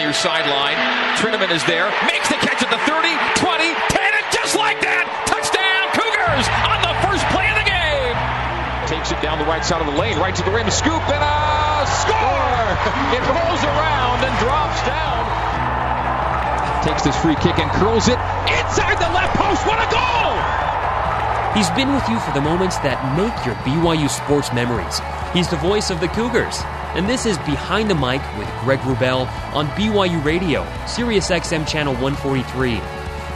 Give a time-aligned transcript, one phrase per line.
[0.00, 0.80] near sideline.
[1.20, 5.04] Trinnaman is there, makes the catch at the 30, 20, 10, and just like that,
[5.28, 8.16] touchdown Cougars on the first play of the game.
[8.88, 11.20] Takes it down the right side of the lane, right to the rim, scoop, and
[11.20, 12.64] a score!
[13.12, 15.20] it rolls around and drops down.
[16.80, 18.16] Takes this free kick and curls it
[18.48, 19.68] inside the left post.
[19.68, 20.32] What a goal!
[21.52, 24.96] He's been with you for the moments that make your BYU sports memories.
[25.36, 26.64] He's the voice of the Cougars.
[26.92, 31.94] And this is Behind the Mic with Greg Wrubell on BYU Radio, Sirius XM Channel
[31.94, 32.80] 143.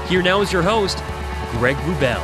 [0.08, 0.98] Here now is your host,
[1.52, 2.20] Greg Wrubell.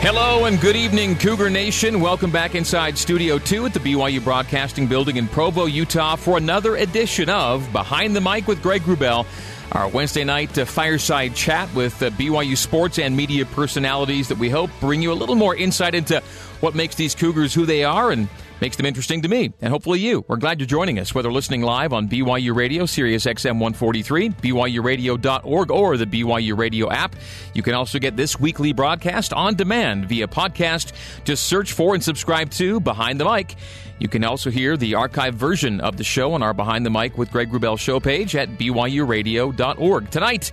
[0.00, 2.00] Hello and good evening, Cougar Nation.
[2.00, 6.74] Welcome back inside Studio 2 at the BYU Broadcasting Building in Provo, Utah for another
[6.74, 9.26] edition of Behind the Mic with Greg Wrubell.
[9.72, 14.50] Our Wednesday night uh, fireside chat with uh, BYU sports and media personalities that we
[14.50, 16.20] hope bring you a little more insight into
[16.60, 18.28] what makes these Cougars who they are and
[18.60, 20.26] makes them interesting to me and hopefully you.
[20.28, 25.70] We're glad you're joining us, whether listening live on BYU Radio, Sirius XM 143, BYURadio.org,
[25.70, 27.16] or the BYU Radio app.
[27.54, 30.92] You can also get this weekly broadcast on demand via podcast.
[31.24, 33.56] Just search for and subscribe to Behind the Mic.
[34.02, 37.16] You can also hear the archived version of the show on our Behind the Mic
[37.16, 40.10] with Greg Wrubell show page at BYURadio.org.
[40.10, 40.50] Tonight,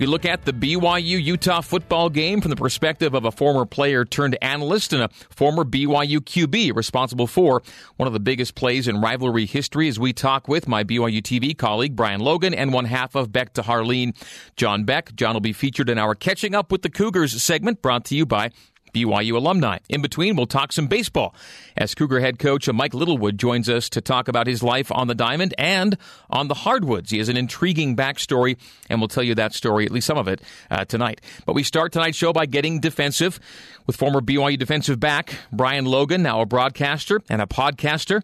[0.00, 4.04] we look at the BYU Utah football game from the perspective of a former player
[4.04, 7.62] turned analyst and a former BYU QB responsible for
[7.98, 11.56] one of the biggest plays in rivalry history as we talk with my BYU TV
[11.56, 14.16] colleague Brian Logan and one half of Beck to Harline,
[14.56, 15.14] John Beck.
[15.14, 18.26] John will be featured in our Catching Up with the Cougars segment brought to you
[18.26, 18.50] by
[18.92, 19.78] BYU alumni.
[19.88, 21.34] In between, we'll talk some baseball
[21.76, 25.14] as Cougar head coach Mike Littlewood joins us to talk about his life on the
[25.14, 25.96] diamond and
[26.30, 27.10] on the hardwoods.
[27.10, 28.56] He has an intriguing backstory,
[28.88, 31.20] and we'll tell you that story, at least some of it, uh, tonight.
[31.46, 33.40] But we start tonight's show by getting defensive
[33.86, 38.22] with former BYU defensive back Brian Logan, now a broadcaster and a podcaster.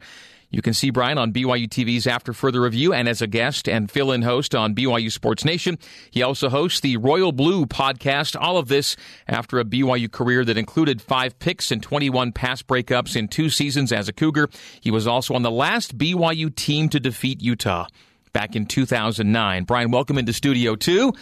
[0.50, 3.90] You can see Brian on BYU TV's After Further Review and as a guest and
[3.90, 5.78] fill in host on BYU Sports Nation.
[6.10, 8.40] He also hosts the Royal Blue podcast.
[8.40, 8.96] All of this
[9.26, 13.92] after a BYU career that included five picks and 21 pass breakups in two seasons
[13.92, 14.48] as a Cougar.
[14.80, 17.86] He was also on the last BYU team to defeat Utah
[18.32, 19.64] back in 2009.
[19.64, 21.12] Brian, welcome into Studio 2.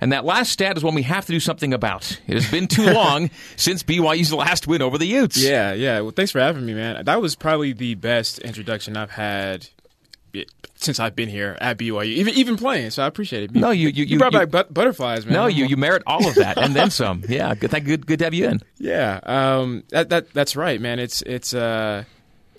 [0.00, 2.20] And that last stat is one we have to do something about.
[2.26, 5.36] It has been too long since BYU's last win over the Utes.
[5.42, 6.00] Yeah, yeah.
[6.00, 7.04] Well, thanks for having me, man.
[7.04, 9.68] That was probably the best introduction I've had
[10.76, 12.90] since I've been here at BYU, even even playing.
[12.90, 13.54] So I appreciate it.
[13.54, 15.34] No, you you, you brought you, back but- butterflies, man.
[15.34, 17.24] No, you you merit all of that and then some.
[17.28, 18.60] Yeah, good good good to have you in.
[18.78, 20.98] Yeah, um, that that that's right, man.
[20.98, 22.04] It's it's uh,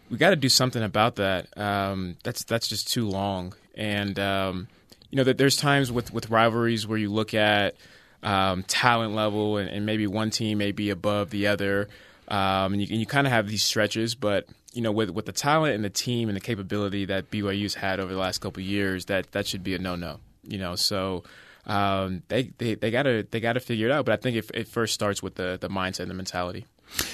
[0.09, 1.47] we got to do something about that.
[1.58, 4.68] Um, that's that's just too long, and um,
[5.11, 7.75] you know that there's times with with rivalries where you look at
[8.23, 11.89] um, talent level and, and, maybe one team may be above the other,
[12.27, 14.16] um, and you, you kind of have these stretches.
[14.16, 17.75] But you know, with with the talent and the team and the capability that BYU's
[17.75, 20.19] had over the last couple years, that that should be a no no.
[20.44, 21.23] You know, so.
[21.63, 24.67] Um, they they they gotta they gotta figure it out, but I think it, it
[24.67, 26.66] first starts with the the mindset and the mentality.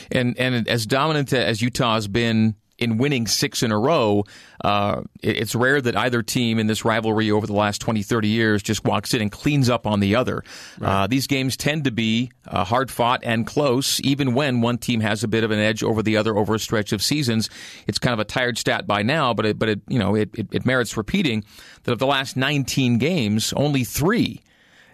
[0.09, 4.23] And and as dominant as Utah has been in winning six in a row,
[4.63, 8.63] uh, it's rare that either team in this rivalry over the last 20, 30 years
[8.63, 10.43] just walks in and cleans up on the other.
[10.79, 11.03] Right.
[11.03, 15.01] Uh, these games tend to be uh, hard fought and close, even when one team
[15.01, 17.49] has a bit of an edge over the other over a stretch of seasons.
[17.87, 20.29] It's kind of a tired stat by now, but it, but it, you know, it,
[20.33, 21.43] it, it merits repeating
[21.83, 24.41] that of the last 19 games, only three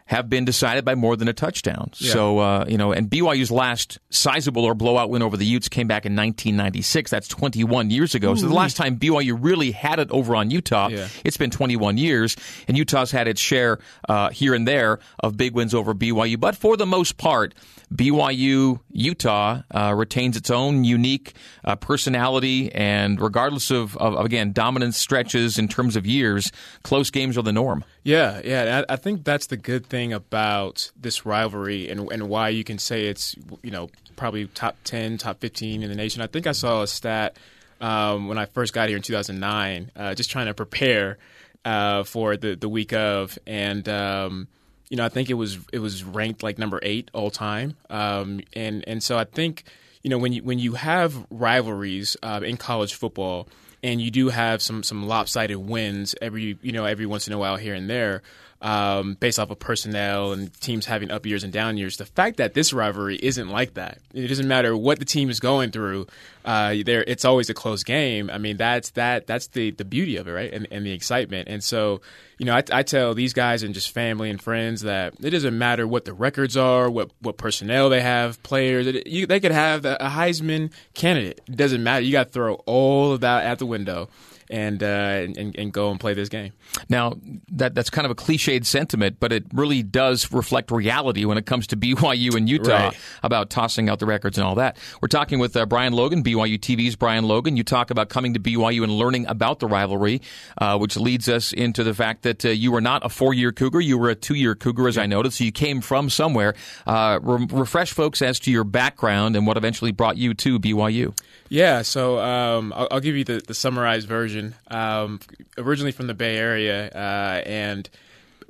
[0.06, 1.92] have been decided by more than a touchdown.
[1.98, 2.12] Yeah.
[2.12, 5.88] So, uh, you know, and BYU's last sizable or blowout win over the Utes came
[5.88, 7.10] back in 1996.
[7.10, 8.34] That's 21 years ago.
[8.34, 8.38] Ooh.
[8.38, 11.08] So the last time BYU really had it over on Utah, yeah.
[11.24, 12.36] it's been 21 years.
[12.68, 16.40] And Utah's had its share uh, here and there of big wins over BYU.
[16.40, 17.54] But for the most part,
[17.94, 21.34] BYU Utah uh, retains its own unique
[21.64, 26.52] uh, personality, and regardless of, of, again dominant stretches in terms of years,
[26.84, 27.84] close games are the norm.
[28.04, 32.50] Yeah, yeah, I, I think that's the good thing about this rivalry, and and why
[32.50, 36.22] you can say it's you know probably top ten, top fifteen in the nation.
[36.22, 37.38] I think I saw a stat
[37.80, 41.18] um, when I first got here in 2009, uh, just trying to prepare
[41.64, 43.88] uh, for the the week of, and.
[43.88, 44.48] Um,
[44.90, 48.42] you know, I think it was it was ranked like number eight all time, um,
[48.54, 49.64] and and so I think
[50.04, 53.48] you know when you when you have rivalries uh, in college football,
[53.82, 57.40] and you do have some some lopsided wins every you know every once in a
[57.40, 58.22] while here and there.
[58.64, 61.98] Um, based off of personnel and teams having up years and down years.
[61.98, 65.42] The fact that this rivalry isn't like that, it doesn't matter what the team is
[65.42, 66.08] going through.
[66.46, 68.30] Uh, there, it's always a close game.
[68.30, 70.52] I mean, that's that that's the the beauty of it, right?
[70.52, 71.50] And, and the excitement.
[71.50, 72.02] And so,
[72.38, 75.58] you know, I, I tell these guys and just family and friends that it doesn't
[75.58, 78.88] matter what the records are, what what personnel they have, players.
[78.88, 81.42] It, you, they could have a Heisman candidate.
[81.48, 82.06] It doesn't matter.
[82.06, 84.08] You got to throw all of that at the window
[84.54, 86.54] and, uh, and and go and play this game.
[86.88, 87.16] Now
[87.52, 91.46] that that's kind of a cliched sentiment, but it really does reflect reality when it
[91.46, 92.98] comes to BYU and Utah Right.
[93.24, 94.78] about tossing out the records and all that.
[95.02, 97.58] We're talking with uh, Brian Logan, BYU TV's Brian Logan.
[97.58, 100.22] You talk about coming to BYU and learning about the rivalry,
[100.60, 103.82] uh, which leads us into the fact that uh, you were not a four-year Cougar,
[103.82, 105.38] you were a two-year Cougar, as I noticed.
[105.40, 106.54] So you came from somewhere.
[106.86, 111.18] Uh, re- refresh folks as to your background and what eventually brought you to BYU.
[111.50, 114.43] Yeah, so um, I'll, I'll give you the, the summarized version.
[114.70, 115.20] Um,
[115.58, 117.90] originally from the Bay Area, uh, and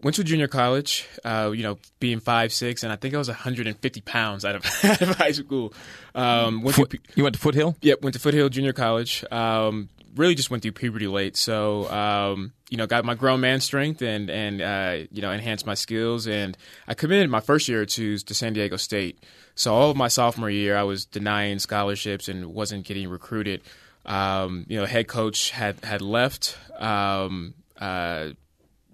[0.04, 1.07] went to junior college.
[1.24, 4.66] Uh, you know, being five six, and I think I was 150 pounds out of,
[4.84, 5.74] out of high school.
[6.13, 7.75] Um, went to, Foot, you went to Foothill.
[7.81, 9.24] Yep, went to Foothill Junior College.
[9.31, 13.62] Um, really just went through puberty late, so um, you know, got my grown man
[13.62, 16.28] strength and and uh, you know, enhanced my skills.
[16.28, 16.57] And
[16.88, 19.24] I committed my first year to to San Diego State.
[19.56, 23.62] So all of my sophomore year, I was denying scholarships and wasn't getting recruited.
[24.05, 26.57] Um, you know, head coach had had left.
[26.77, 28.29] Um, uh,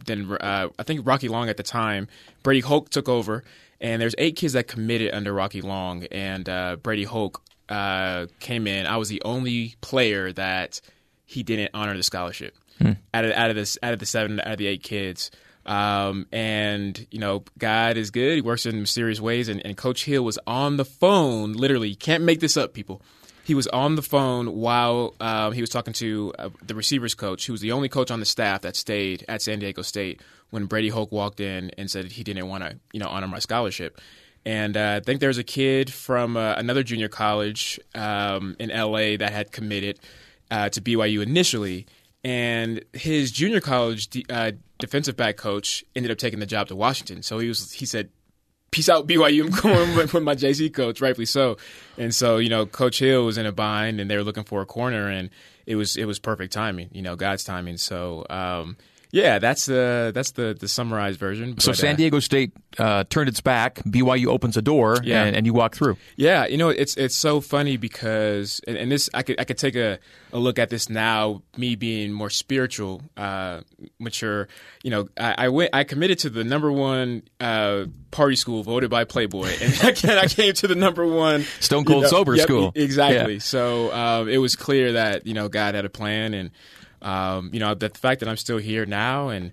[0.06, 2.08] then uh, I think Rocky Long at the time,
[2.44, 3.44] Brady Hoke took over,
[3.82, 8.68] and there's eight kids that committed under Rocky Long, and uh, Brady Hoke uh, came
[8.68, 8.86] in.
[8.86, 10.82] I was the only player that
[11.26, 12.56] he didn't honor the scholarship
[13.14, 15.32] out of out of this out of the seven out of the eight kids.
[15.66, 18.36] Um, and you know, God is good.
[18.36, 19.50] He works in mysterious ways.
[19.50, 21.54] And, and Coach Hill was on the phone.
[21.54, 23.02] Literally, can't make this up, people.
[23.50, 27.48] He was on the phone while um, he was talking to uh, the receivers coach,
[27.48, 30.68] who was the only coach on the staff that stayed at San Diego State when
[30.68, 34.00] Brady Hoke walked in and said he didn't want to, you know, honor my scholarship.
[34.46, 38.70] And uh, I think there was a kid from uh, another junior college um, in
[38.70, 40.00] LA that had committed
[40.52, 41.88] uh, to BYU initially,
[42.24, 46.76] and his junior college de- uh, defensive back coach ended up taking the job to
[46.76, 47.24] Washington.
[47.24, 48.10] So he was he said,
[48.72, 49.46] "Peace out, BYU.
[49.64, 51.58] I'm going with my JC coach, rightfully so."
[51.98, 54.62] And so you know, Coach Hill was in a bind, and they were looking for
[54.62, 55.30] a corner, and
[55.66, 57.78] it was it was perfect timing, you know, God's timing.
[57.78, 58.26] So.
[58.30, 58.78] Um,
[59.12, 61.60] yeah, that's the that's the the summarized version.
[61.60, 63.76] So San uh, Diego State uh, turned its back.
[63.84, 65.24] BYU opens a door, Yeah.
[65.24, 65.98] and, and you walk through.
[66.16, 69.58] Yeah, you know, it's it's so funny because and, and this I could I could
[69.58, 69.98] take a,
[70.32, 73.62] a look at this now, me being more spiritual, uh,
[73.98, 74.48] mature.
[74.84, 78.92] You know, I, I went I committed to the number one uh, party school voted
[78.92, 82.44] by Playboy, and I came, I came to the number one Stone Cold Sober yep,
[82.44, 82.72] school.
[82.76, 83.34] Exactly.
[83.34, 83.40] Yeah.
[83.40, 86.52] So um, it was clear that you know God had a plan, and
[87.02, 89.52] um, you know the fact that I'm still here now and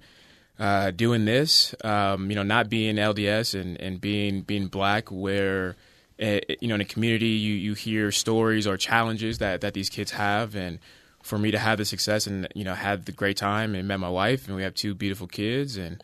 [0.58, 5.76] uh, doing this, um, you know, not being LDS and, and being being black, where
[6.18, 9.90] eh, you know in a community you, you hear stories or challenges that, that these
[9.90, 10.78] kids have, and
[11.22, 13.98] for me to have the success and you know had the great time and met
[13.98, 16.02] my wife and we have two beautiful kids and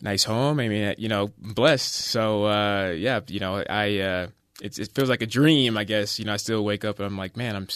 [0.00, 0.58] nice home.
[0.58, 1.94] I mean, you know, blessed.
[1.94, 4.26] So uh, yeah, you know, I uh,
[4.60, 5.76] it, it feels like a dream.
[5.76, 7.68] I guess you know, I still wake up and I'm like, man, I'm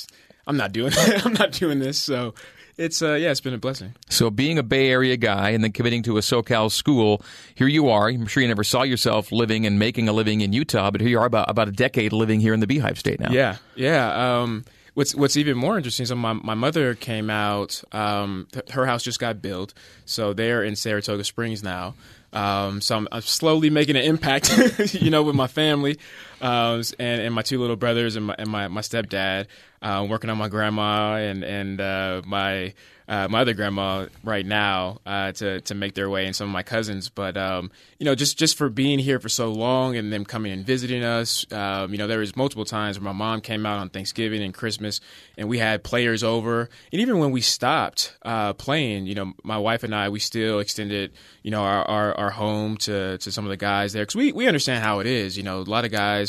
[0.47, 0.93] I'm not doing
[1.25, 2.01] I'm not doing this.
[2.01, 2.35] So
[2.79, 3.95] it's uh, yeah, it's been a blessing.
[4.09, 7.23] So, being a Bay Area guy and then committing to a SoCal school,
[7.55, 8.09] here you are.
[8.09, 11.11] I'm sure you never saw yourself living and making a living in Utah, but here
[11.11, 13.33] you are about, about a decade living here in the Beehive State now.
[13.33, 14.41] Yeah, yeah.
[14.41, 14.65] Um,
[14.95, 17.83] what's What's even more interesting is my my mother came out.
[17.93, 19.75] Um, th- her house just got built,
[20.05, 21.95] so they're in Saratoga Springs now.
[22.33, 24.53] Um, so I'm, I'm slowly making an impact,
[24.95, 25.99] you know, with my family,
[26.40, 29.47] um, and and my two little brothers and my and my, my stepdad.
[29.80, 32.75] Uh, working on my grandma and and uh, my
[33.09, 36.52] uh, my other grandma right now uh, to to make their way, and some of
[36.52, 37.09] my cousins.
[37.09, 40.52] But um, you know, just just for being here for so long and them coming
[40.52, 43.78] and visiting us, um, you know, there was multiple times where my mom came out
[43.78, 45.00] on Thanksgiving and Christmas,
[45.38, 49.57] and we had players over, and even when we stopped uh, playing, you know, my
[49.57, 53.45] wife and I, we still extended, you know, our our, our home to to some
[53.45, 55.37] of the guys there because we we understand how it is.
[55.37, 56.27] You know, a lot of guys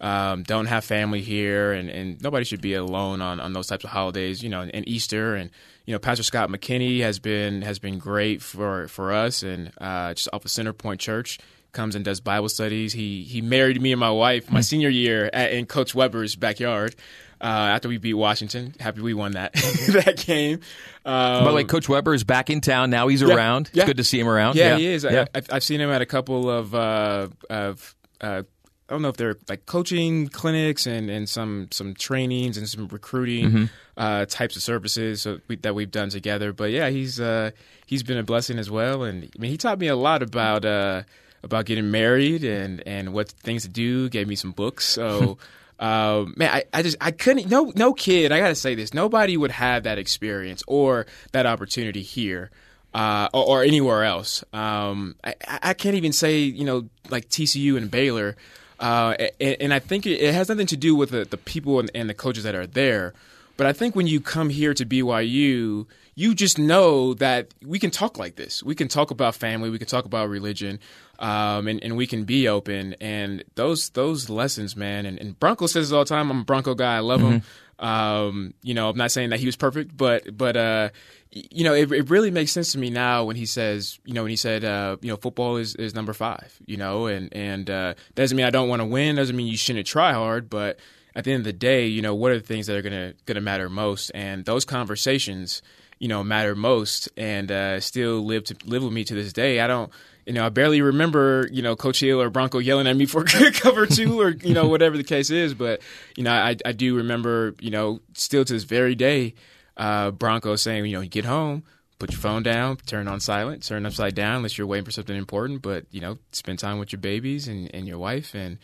[0.00, 3.84] um, don't have family here, and, and nobody should be alone on, on those types
[3.84, 4.42] of holidays.
[4.42, 5.50] You know, and, Easter, and
[5.84, 10.14] you know, Pastor Scott McKinney has been has been great for for us, and uh,
[10.14, 11.38] just off of Center Point Church
[11.72, 12.92] comes and does Bible studies.
[12.92, 16.94] He he married me and my wife my senior year at, in Coach Weber's backyard.
[17.42, 19.52] Uh, after we beat Washington, happy we won that
[19.88, 20.60] that game.
[21.06, 23.08] Um, By the way, Coach Weber is back in town now.
[23.08, 23.70] He's Yeah, around.
[23.72, 24.56] It's good to see him around.
[24.56, 25.04] yeah, he is.
[25.04, 25.24] Yeah.
[25.34, 28.42] I, I've, I've seen him at a couple of uh, of uh,
[28.90, 32.88] I don't know if they're like coaching clinics and, and some some trainings and some
[32.88, 33.64] recruiting mm-hmm.
[33.96, 36.52] uh, types of services so we, that we've done together.
[36.52, 37.52] But yeah, he's uh,
[37.86, 40.64] he's been a blessing as well, and I mean he taught me a lot about
[40.64, 41.04] uh,
[41.44, 44.08] about getting married and and what things to do.
[44.08, 45.38] Gave me some books, so.
[45.80, 47.48] Uh, man, I, I just I couldn't.
[47.48, 48.32] No, no kid.
[48.32, 48.92] I gotta say this.
[48.92, 52.50] Nobody would have that experience or that opportunity here
[52.92, 54.44] uh, or, or, anywhere else.
[54.52, 58.36] Um, I, I, can't even say you know like TCU and Baylor,
[58.80, 61.78] uh, and, and, I think it, it, has nothing to do with the, the people
[61.80, 63.12] and, and, the coaches that are there.
[63.58, 67.90] But I think when you come here to BYU, you just know that we can
[67.90, 68.62] talk like this.
[68.62, 69.68] We can talk about family.
[69.68, 70.80] We can talk about religion,
[71.18, 72.94] um, and, and, we can be open.
[73.02, 75.04] And those those lessons, man.
[75.04, 76.30] And, and Bronco says it all the time.
[76.30, 76.96] I'm a Bronco guy.
[76.96, 77.32] I love mm-hmm.
[77.32, 77.42] him.
[77.80, 80.90] Um, you know, I'm not saying that he was perfect, but but uh,
[81.30, 84.22] you know, it, it really makes sense to me now when he says, you know,
[84.22, 87.70] when he said, uh, you know, football is, is number five, you know, and and
[87.70, 90.78] uh, doesn't mean I don't want to win, doesn't mean you shouldn't try hard, but
[91.14, 93.14] at the end of the day, you know, what are the things that are gonna
[93.24, 95.62] gonna matter most, and those conversations,
[95.98, 99.60] you know, matter most, and uh, still live to live with me to this day.
[99.60, 99.90] I don't
[100.30, 103.24] you know, I barely remember, you know, Coach Hill or Bronco yelling at me for
[103.52, 105.54] cover two or, you know, whatever the case is.
[105.54, 105.82] But,
[106.16, 109.34] you know, I, I do remember, you know, still to this very day,
[109.76, 111.64] uh, Bronco saying, you know, get home,
[111.98, 115.16] put your phone down, turn on silent, turn upside down unless you're waiting for something
[115.16, 115.62] important.
[115.62, 118.32] But, you know, spend time with your babies and, and your wife.
[118.32, 118.58] And,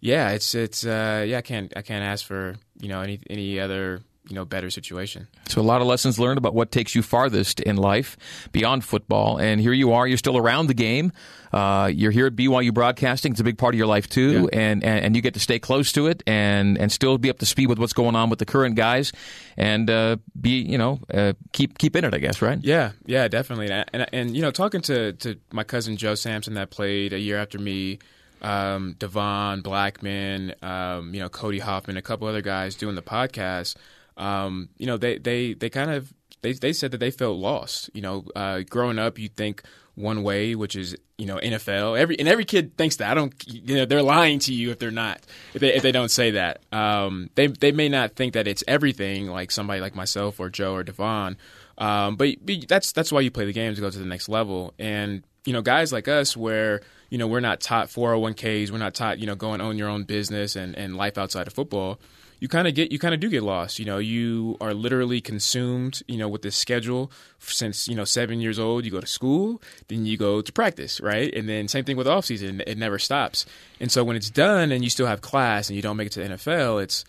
[0.00, 3.58] yeah, it's, it's, uh, yeah, I can't, I can't ask for, you know, any, any
[3.58, 5.28] other, you know better situation.
[5.48, 8.16] So a lot of lessons learned about what takes you farthest in life
[8.52, 10.06] beyond football, and here you are.
[10.06, 11.12] You're still around the game.
[11.52, 13.32] Uh, you're here at BYU Broadcasting.
[13.32, 14.60] It's a big part of your life too, yeah.
[14.60, 17.38] and, and, and you get to stay close to it and and still be up
[17.38, 19.12] to speed with what's going on with the current guys,
[19.56, 22.14] and uh, be you know uh, keep keep in it.
[22.14, 22.58] I guess right.
[22.62, 23.70] Yeah, yeah, definitely.
[23.70, 27.18] And, and, and you know talking to to my cousin Joe Sampson that played a
[27.18, 27.98] year after me
[28.42, 33.76] um, Devon Blackmon, um, you know, Cody Hoffman, a couple other guys doing the podcast
[34.18, 37.90] um, you know, they they they kind of they they said that they felt lost.
[37.94, 39.62] You know, uh, growing up, you think
[39.94, 41.98] one way, which is you know NFL.
[41.98, 43.10] Every and every kid thinks that.
[43.10, 43.32] I don't.
[43.46, 45.20] You know, they're lying to you if they're not.
[45.54, 48.64] If they if they don't say that, um, they they may not think that it's
[48.66, 51.36] everything like somebody like myself or Joe or Devon.
[51.78, 54.28] Um, but, but that's that's why you play the game to go to the next
[54.28, 54.74] level.
[54.78, 58.94] And you know, guys like us, where you know we're not taught 401ks, we're not
[58.94, 62.00] taught you know go and own your own business and and life outside of football
[62.40, 63.78] you kind of get you kind of do get lost.
[63.78, 66.02] You know, you are literally consumed.
[66.06, 68.84] You know, with this schedule since you know seven years old.
[68.84, 71.32] You go to school, then you go to practice, right?
[71.34, 72.62] And then same thing with off season.
[72.66, 73.46] It never stops.
[73.80, 76.12] And so when it's done and you still have class and you don't make it
[76.12, 77.04] to the NFL, it's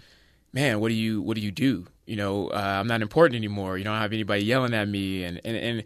[0.53, 1.85] man, what do you what do you do?
[2.05, 3.77] You know, uh, I'm not important anymore.
[3.77, 5.83] You don't have anybody yelling at me, and and and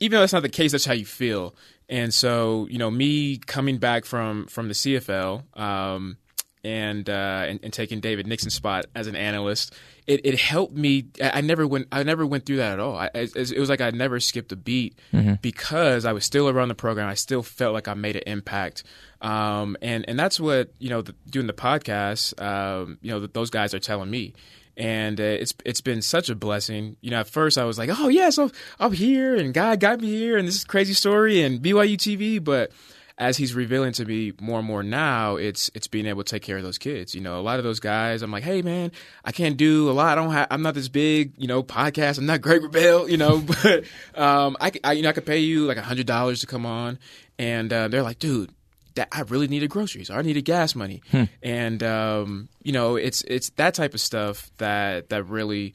[0.00, 1.54] even though that's not the case, that's how you feel.
[1.88, 6.16] And so, you know, me coming back from from the CFL, um,
[6.64, 9.74] and, uh, and, and taking David Nixon's spot as an analyst,
[10.06, 11.06] it, it helped me.
[11.20, 11.88] I never went.
[11.92, 12.96] I never went through that at all.
[12.96, 15.34] I, it, it, was like I never skipped a beat mm-hmm.
[15.42, 17.08] because I was still around the program.
[17.08, 18.82] I still felt like I made an impact.
[19.20, 21.02] Um, and and that's what you know.
[21.02, 24.34] The, doing the podcast, um, you know, the, those guys are telling me
[24.76, 26.96] and uh, it's it's been such a blessing.
[27.00, 28.50] You know, at first I was like, "Oh yes, I'm,
[28.80, 32.42] I'm here, and God got me here, and this is crazy story, and BYU TV."
[32.42, 32.72] But
[33.18, 36.42] as he's revealing to me more and more now, it's it's being able to take
[36.42, 37.14] care of those kids.
[37.14, 38.92] You know, a lot of those guys, I'm like, hey man,
[39.24, 40.18] I can't do a lot.
[40.18, 42.18] I don't have, I'm not this big, you know, podcast.
[42.18, 45.38] I'm not Greg Wrubell, you know, but um, I, I you know I could pay
[45.38, 46.98] you like a hundred dollars to come on,
[47.38, 48.50] and uh, they're like, dude.
[48.94, 50.10] That I really needed groceries.
[50.10, 51.22] Or I needed gas money, hmm.
[51.42, 55.72] and um, you know, it's it's that type of stuff that that really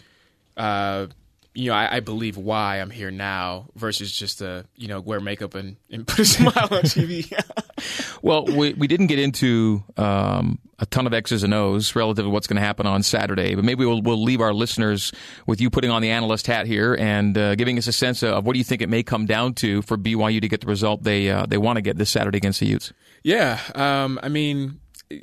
[0.55, 1.07] uh,
[1.57, 5.19] you know, I, I, believe why I'm here now versus just to, you know, wear
[5.19, 7.33] makeup and, and put a smile on TV.
[8.21, 12.29] well, we, we didn't get into um, a ton of X's and O's relative to
[12.29, 15.11] what's going to happen on Saturday, but maybe we'll, we'll leave our listeners
[15.47, 18.45] with you putting on the analyst hat here and uh, giving us a sense of
[18.45, 21.01] what do you think it may come down to for BYU to get the result
[21.01, 22.93] they uh, they want to get this Saturday against the Utes.
[23.23, 24.79] Yeah, um, I mean,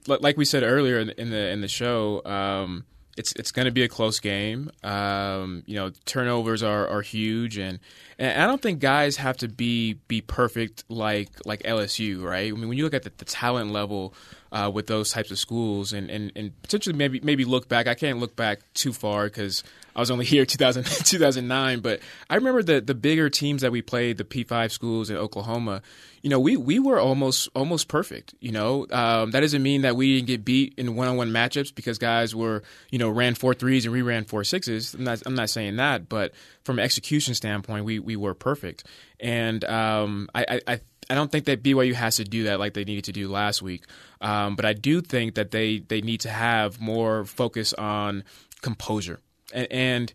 [0.09, 2.25] like we said earlier in the in the show.
[2.25, 2.87] Um,
[3.17, 4.71] it's it's going to be a close game.
[4.83, 7.79] Um, you know, turnovers are, are huge, and,
[8.19, 12.53] and I don't think guys have to be be perfect like like LSU, right?
[12.53, 14.15] I mean, when you look at the, the talent level
[14.55, 17.87] uh, with those types of schools, and, and, and potentially maybe maybe look back.
[17.87, 22.37] I can't look back too far because I was only here 2000, 2009, but I
[22.37, 25.83] remember the the bigger teams that we played, the P5 schools in Oklahoma
[26.25, 28.35] you know, we we were almost almost perfect.
[28.41, 31.31] You know, um, that doesn't mean that we didn't get beat in one on one
[31.31, 34.95] matchups because guys were you know ran four threes and we ran four sixes.
[34.95, 36.33] I'm not I'm not saying that, but
[36.65, 38.85] from an execution standpoint, we we were perfect.
[39.21, 42.85] And um, I, I I don't think that BYU has to do that like they
[42.85, 43.85] needed to do last week.
[44.23, 48.25] Um, but I do think that they they need to have more focus on
[48.63, 49.21] composure,
[49.53, 50.13] and, and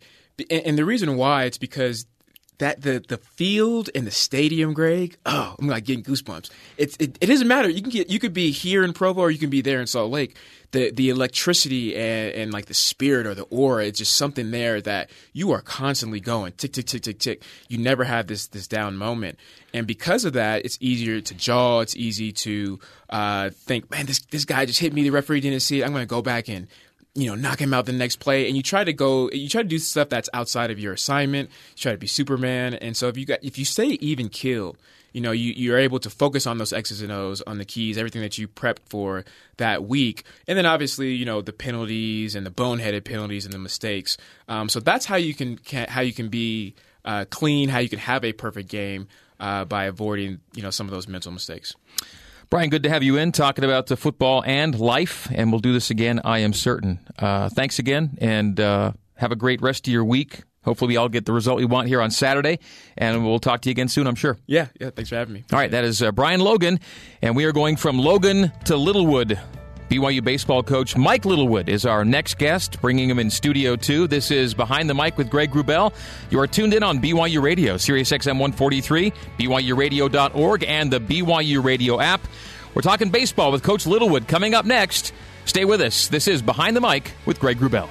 [0.49, 2.07] and the reason why it's because
[2.59, 5.17] that the the field and the stadium, Greg.
[5.25, 6.49] Oh, I'm like getting goosebumps.
[6.77, 7.69] It's it, it doesn't matter.
[7.69, 9.87] You can get you could be here in Provo or you can be there in
[9.87, 10.35] Salt Lake.
[10.71, 14.79] The the electricity and, and like the spirit or the aura, it's just something there
[14.81, 17.43] that you are constantly going tick tick tick tick tick.
[17.69, 19.39] You never have this this down moment,
[19.73, 21.79] and because of that, it's easier to jaw.
[21.79, 25.01] It's easy to uh, think, man, this this guy just hit me.
[25.03, 25.85] The referee didn't see it.
[25.85, 26.67] I'm going to go back and
[27.19, 28.47] you know, knock him out the next play.
[28.47, 31.49] And you try to go, you try to do stuff that's outside of your assignment.
[31.75, 32.73] You try to be Superman.
[32.73, 34.77] And so if you got, if you stay even killed,
[35.11, 37.97] you know, you, you're able to focus on those X's and O's, on the keys,
[37.97, 39.25] everything that you prepped for
[39.57, 40.23] that week.
[40.47, 44.17] And then obviously, you know, the penalties and the boneheaded penalties and the mistakes.
[44.47, 47.89] Um, so that's how you can, can, how you can be uh, clean, how you
[47.89, 49.07] can have a perfect game
[49.39, 51.75] uh, by avoiding, you know, some of those mental mistakes.
[52.49, 55.71] Brian, good to have you in talking about the football and life, and we'll do
[55.71, 56.99] this again, I am certain.
[57.19, 60.41] Uh, thanks again, and uh, have a great rest of your week.
[60.63, 62.57] Hopefully, we all get the result we want here on Saturday,
[62.97, 64.35] and we'll talk to you again soon, I'm sure.
[64.47, 65.43] Yeah, yeah, thanks for having me.
[65.53, 66.79] All right, that is uh, Brian Logan,
[67.21, 69.39] and we are going from Logan to Littlewood.
[69.89, 74.05] BYU baseball coach Mike Littlewood is our next guest, bringing him in Studio 2.
[74.05, 75.93] This is Behind the Mic with Greg Wrubell.
[76.29, 81.99] You are tuned in on BYU Radio, Sirius XM 143, BYURadio.org, and the BYU Radio
[81.99, 82.21] app.
[82.75, 85.11] We're talking baseball with Coach Littlewood coming up next.
[85.45, 86.07] Stay with us.
[86.07, 87.89] This is Behind the Mic with Greg Wrubell.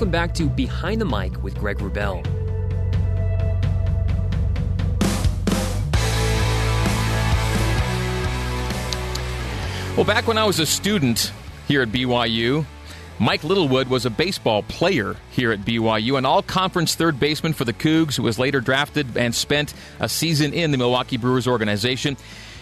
[0.00, 2.24] Welcome back to Behind the Mic with Greg Wrubell.
[9.94, 11.34] Well, back when I was a student
[11.68, 12.64] here at BYU,
[13.18, 17.66] Mike Littlewood was a baseball player here at BYU, an all conference third baseman for
[17.66, 22.16] the Cougs, who was later drafted and spent a season in the Milwaukee Brewers organization.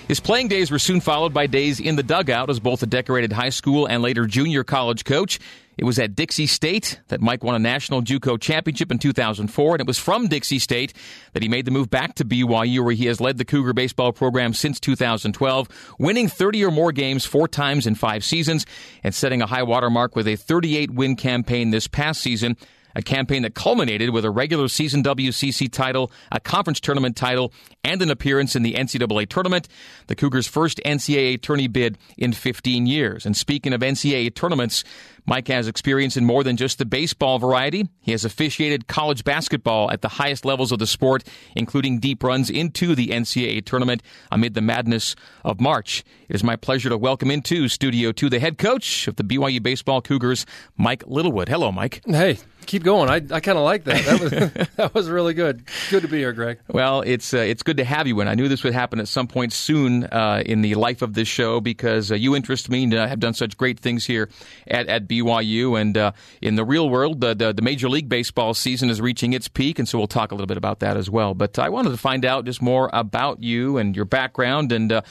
[0.08, 3.30] His playing days were soon followed by days in the dugout as both a decorated
[3.30, 5.38] high school and later junior college coach.
[5.78, 9.80] It was at Dixie State that Mike won a national JUCO championship in 2004, and
[9.80, 10.92] it was from Dixie State
[11.34, 14.12] that he made the move back to BYU, where he has led the Cougar baseball
[14.12, 15.68] program since 2012,
[16.00, 18.66] winning 30 or more games four times in five seasons,
[19.04, 22.56] and setting a high water mark with a 38 win campaign this past season
[22.98, 27.52] a campaign that culminated with a regular season WCC title, a conference tournament title,
[27.84, 29.68] and an appearance in the NCAA tournament,
[30.08, 33.24] the Cougars' first NCAA tourney bid in 15 years.
[33.24, 34.82] And speaking of NCAA tournaments,
[35.26, 37.86] Mike has experience in more than just the baseball variety.
[38.00, 41.22] He has officiated college basketball at the highest levels of the sport,
[41.54, 46.02] including deep runs into the NCAA tournament amid the madness of March.
[46.28, 49.62] It is my pleasure to welcome into Studio 2 the head coach of the BYU
[49.62, 50.46] Baseball Cougars,
[50.76, 51.48] Mike Littlewood.
[51.48, 52.00] Hello, Mike.
[52.06, 53.08] Hey, keep going.
[53.08, 54.04] I, I kind of like that.
[54.04, 55.64] That was that was really good.
[55.90, 56.60] Good to be here, Greg.
[56.68, 58.20] Well, it's uh, it's good to have you.
[58.20, 61.14] And I knew this would happen at some point soon uh, in the life of
[61.14, 64.28] this show because uh, you interest me and uh, have done such great things here
[64.68, 65.80] at, at BYU.
[65.80, 69.32] And uh, in the real world, the, the, the Major League Baseball season is reaching
[69.32, 71.34] its peak, and so we'll talk a little bit about that as well.
[71.34, 75.02] But I wanted to find out just more about you and your background, and uh,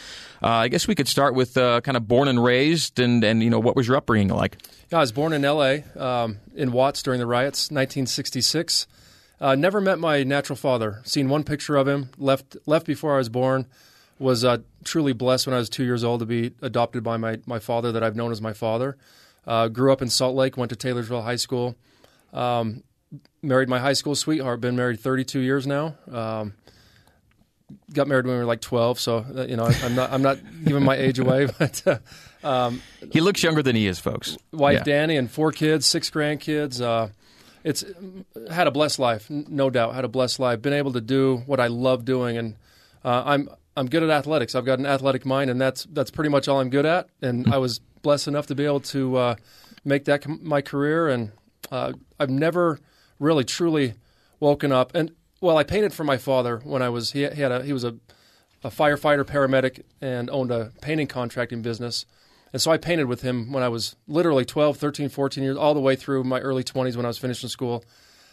[0.41, 3.59] I guess we could start with kind of born and raised, and and you know
[3.59, 4.57] what was your upbringing like?
[4.91, 5.83] Yeah, I was born in L.A.
[5.97, 8.88] Um, in Watts during the riots, 1966.
[9.39, 11.01] Uh, never met my natural father.
[11.03, 12.10] Seen one picture of him.
[12.17, 13.67] Left left before I was born.
[14.19, 17.38] Was uh, truly blessed when I was two years old to be adopted by my,
[17.45, 18.97] my father that I've known as my father.
[19.45, 20.57] Uh, grew up in Salt Lake.
[20.57, 21.75] Went to Taylorsville High School.
[22.33, 22.83] Um,
[23.43, 24.60] married my high school sweetheart.
[24.60, 25.95] Been married 32 years now.
[26.12, 26.53] Um,
[27.93, 30.39] got married when we were like 12, so uh, you know I'm not I'm not
[30.65, 31.99] giving my age away, but uh,
[32.43, 32.81] um,
[33.12, 34.38] he looks younger than he is, folks.
[34.51, 34.83] Wife yeah.
[34.83, 36.81] Danny and four kids, six grandkids.
[36.81, 37.10] Uh,
[37.67, 37.84] it's
[38.51, 39.93] had a blessed life, no doubt.
[39.93, 40.62] Had a blessed life.
[40.62, 42.56] Been able to do what I love doing, and
[43.03, 44.56] uh, I'm I'm good at athletics.
[44.56, 47.10] I've got an athletic mind, and that's that's pretty much all I'm good at.
[47.21, 49.36] And I was blessed enough to be able to uh,
[49.84, 51.32] make that my career, and
[51.71, 52.80] uh, I've never
[53.19, 53.95] really truly
[54.39, 57.51] woken up and well, I painted for my father when I was he, he had
[57.51, 57.95] a he was a,
[58.63, 62.06] a firefighter paramedic and owned a painting contracting business.
[62.57, 65.75] And so I painted with him when I was literally 12, 13, 14 years, all
[65.75, 67.85] the way through my early 20s when I was finishing school.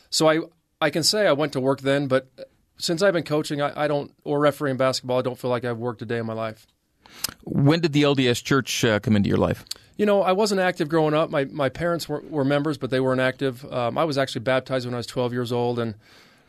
[0.08, 0.38] So I,
[0.80, 2.30] I can say I went to work then, but
[2.78, 5.76] since I've been coaching, I, I don't, or refereeing basketball, I don't feel like I've
[5.76, 6.66] worked a day in my life.
[7.42, 9.66] When did the LDS Church uh, come into your life?
[9.98, 11.28] You know, I wasn't active growing up.
[11.28, 13.70] My, my parents were, were members, but they weren't active.
[13.70, 15.96] Um, I was actually baptized when I was 12 years old, and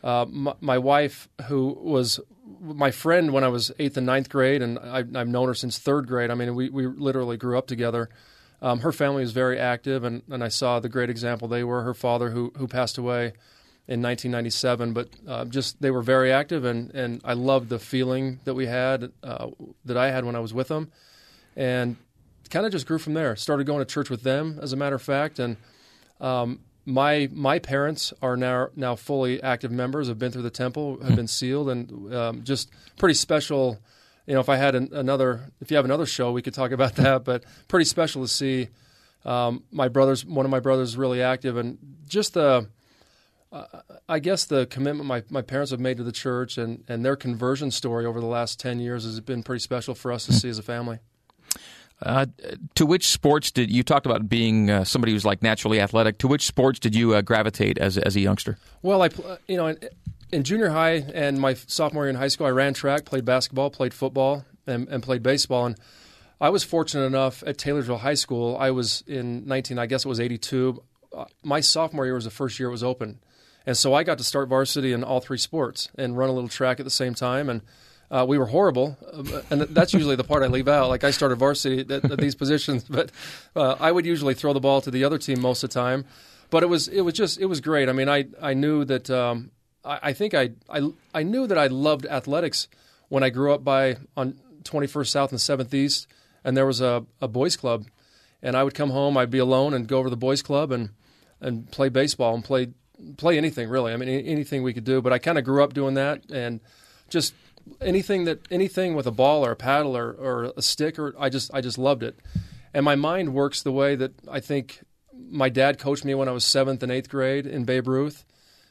[0.02, 2.20] uh, my, my, wife, who was
[2.60, 5.78] my friend when I was eighth and ninth grade, and I, have known her since
[5.78, 6.30] third grade.
[6.30, 8.08] I mean, we, we literally grew up together.
[8.62, 11.82] um, her family was very active, and, and I saw the great example they were.
[11.82, 13.32] Her father, who who passed away
[13.88, 18.40] in 1997, but uh, just they were very active, and, and I loved the feeling
[18.44, 19.48] that we had uh,
[19.84, 20.90] that I had when I was with them,
[21.54, 21.96] and
[22.50, 23.36] kind of just grew from there.
[23.36, 25.56] Started going to church with them, as a matter of fact, and
[26.20, 30.08] um, my my parents are now now fully active members.
[30.08, 33.78] Have been through the temple, have been sealed, and um, just pretty special.
[34.26, 36.70] You know, if I had an, another, if you have another show, we could talk
[36.72, 37.24] about that.
[37.24, 38.68] But pretty special to see
[39.24, 40.24] um, my brothers.
[40.24, 42.68] One of my brothers really active, and just the.
[43.52, 43.64] Uh,
[44.08, 47.14] I guess the commitment my, my parents have made to the church and, and their
[47.14, 50.48] conversion story over the last 10 years has been pretty special for us to see
[50.48, 50.98] as a family.
[52.02, 52.26] Uh,
[52.74, 56.18] to which sports did you talked about being uh, somebody who's like naturally athletic?
[56.18, 58.58] To which sports did you uh, gravitate as as a youngster?
[58.82, 59.08] Well, I
[59.48, 59.78] you know in,
[60.30, 63.70] in, junior high and my sophomore year in high school, I ran track, played basketball,
[63.70, 65.64] played football, and, and played baseball.
[65.64, 65.78] And
[66.38, 68.58] I was fortunate enough at Taylorsville High School.
[68.58, 70.82] I was in 19, I guess it was 82.
[71.16, 73.20] Uh, my sophomore year was the first year it was open,
[73.64, 76.50] and so I got to start varsity in all three sports and run a little
[76.50, 77.62] track at the same time and
[78.10, 80.88] uh, we were horrible, uh, and that's usually the part I leave out.
[80.88, 83.10] Like I started varsity at, at these positions, but
[83.54, 86.04] uh, I would usually throw the ball to the other team most of the time.
[86.50, 87.88] But it was it was just it was great.
[87.88, 89.50] I mean, I I knew that um,
[89.84, 92.68] I, I, think I, I I knew that I loved athletics
[93.08, 96.06] when I grew up by on 21st South and 7th East,
[96.44, 97.86] and there was a, a boys club,
[98.42, 99.16] and I would come home.
[99.16, 100.90] I'd be alone and go over to the boys club and
[101.40, 102.68] and play baseball and play
[103.16, 103.92] play anything really.
[103.92, 105.02] I mean, anything we could do.
[105.02, 106.60] But I kind of grew up doing that and
[107.08, 107.34] just
[107.80, 111.28] anything that anything with a ball or a paddle or, or a stick or I
[111.28, 112.18] just I just loved it.
[112.74, 114.80] And my mind works the way that I think
[115.30, 118.24] my dad coached me when I was seventh and eighth grade in Babe Ruth,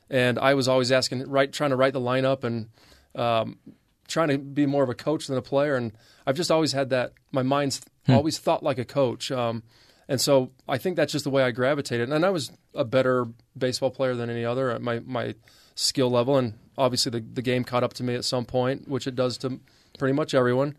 [0.10, 2.70] and I was always asking, right, trying to write the lineup and
[3.16, 3.58] um,
[4.08, 5.76] trying to be more of a coach than a player.
[5.76, 5.94] And
[6.26, 7.14] I've just always had that.
[7.32, 8.14] My mind's hmm.
[8.14, 9.64] always thought like a coach, um,
[10.08, 12.10] and so I think that's just the way I gravitated.
[12.10, 13.26] And I was a better
[13.58, 15.36] baseball player than any other at my my
[15.74, 19.08] skill level, and obviously the, the game caught up to me at some point, which
[19.08, 19.60] it does to
[19.98, 20.76] pretty much everyone.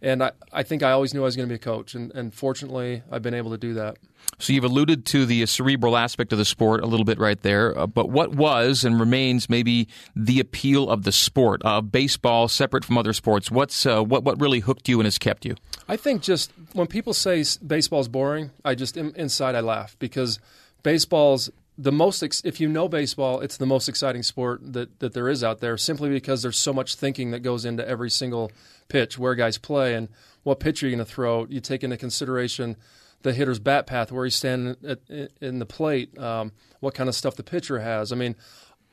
[0.00, 2.12] And I, I think I always knew I was going to be a coach, and,
[2.14, 3.96] and fortunately, I've been able to do that.
[4.38, 7.76] So you've alluded to the cerebral aspect of the sport a little bit right there,
[7.76, 12.84] uh, but what was and remains maybe the appeal of the sport, uh, baseball separate
[12.84, 13.50] from other sports?
[13.50, 15.56] What's uh, what what really hooked you and has kept you?
[15.88, 20.38] I think just when people say baseball's boring, I just inside I laugh because
[20.84, 25.14] baseball's the most ex- if you know baseball, it's the most exciting sport that that
[25.14, 25.78] there is out there.
[25.78, 28.50] Simply because there's so much thinking that goes into every single
[28.88, 30.08] pitch, where guys play, and
[30.42, 31.46] what pitch are you going to throw.
[31.48, 32.76] You take into consideration
[33.22, 34.98] the hitter's bat path, where he's standing at,
[35.40, 38.12] in the plate, um, what kind of stuff the pitcher has.
[38.12, 38.34] I mean,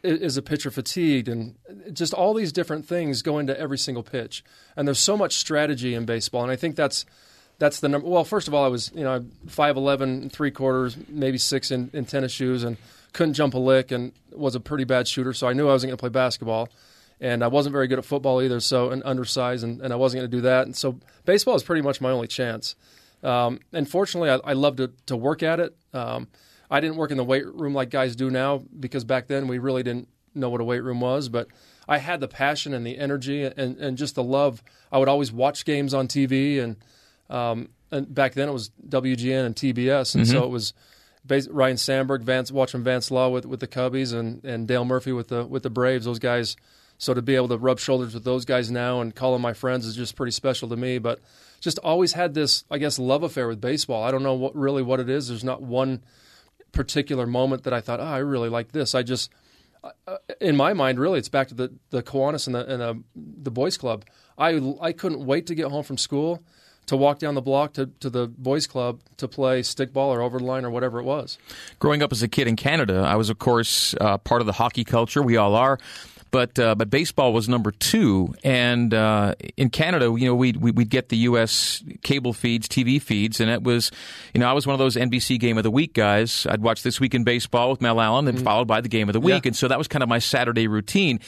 [0.03, 1.55] is a pitcher fatigued, and
[1.91, 4.43] just all these different things go into every single pitch.
[4.75, 7.05] And there's so much strategy in baseball, and I think that's
[7.57, 8.07] that's the number.
[8.07, 11.89] Well, first of all, I was you know five eleven, three quarters, maybe six in,
[11.93, 12.77] in tennis shoes, and
[13.13, 15.33] couldn't jump a lick, and was a pretty bad shooter.
[15.33, 16.69] So I knew I wasn't going to play basketball,
[17.19, 18.59] and I wasn't very good at football either.
[18.59, 20.65] So and undersized, and, and I wasn't going to do that.
[20.65, 22.75] And so baseball was pretty much my only chance.
[23.23, 25.75] Um, and fortunately, I, I loved to, to work at it.
[25.93, 26.27] Um,
[26.69, 29.57] I didn't work in the weight room like guys do now because back then we
[29.57, 31.47] really didn't know what a weight room was, but
[31.87, 34.63] I had the passion and the energy and, and just the love.
[34.91, 36.77] I would always watch games on TV and
[37.29, 40.31] um, and back then it was WGN and TBS, and mm-hmm.
[40.31, 40.73] so it was
[41.27, 45.29] Ryne Sandberg, Vance, watching Vance Law with, with the Cubbies, and, and Dale Murphy with
[45.29, 46.05] the with the Braves.
[46.05, 46.55] Those guys.
[46.97, 49.51] So to be able to rub shoulders with those guys now and call them my
[49.51, 50.97] friends is just pretty special to me.
[50.97, 51.19] But
[51.59, 54.01] just always had this, I guess, love affair with baseball.
[54.01, 55.27] I don't know what really what it is.
[55.27, 56.03] There's not one
[56.71, 58.95] particular moment that I thought, oh, I really like this.
[58.95, 59.29] I just,
[59.83, 63.03] uh, in my mind, really, it's back to the the Kiwanis and the and the,
[63.15, 64.05] the boys club.
[64.37, 66.41] I I couldn't wait to get home from school
[66.87, 70.39] to walk down the block to, to the boys club to play stickball or over
[70.39, 71.37] the line or whatever it was.
[71.79, 74.53] Growing up as a kid in Canada, I was, of course, uh, part of the
[74.53, 75.21] hockey culture.
[75.21, 75.79] We all are
[76.35, 78.35] but uh, but baseball was number two.
[78.43, 81.81] And uh, in Canada, you know, we'd, we'd get the U.S.
[82.03, 83.89] cable feeds, TV feeds, and it was,
[84.33, 86.45] you know, I was one of those NBC Game of the Week guys.
[86.49, 88.43] I'd watch This Week in Baseball with Mel Allen, and mm.
[88.43, 89.49] followed by the Game of the Week, yeah.
[89.49, 91.21] and so that was kind of my Saturday routine.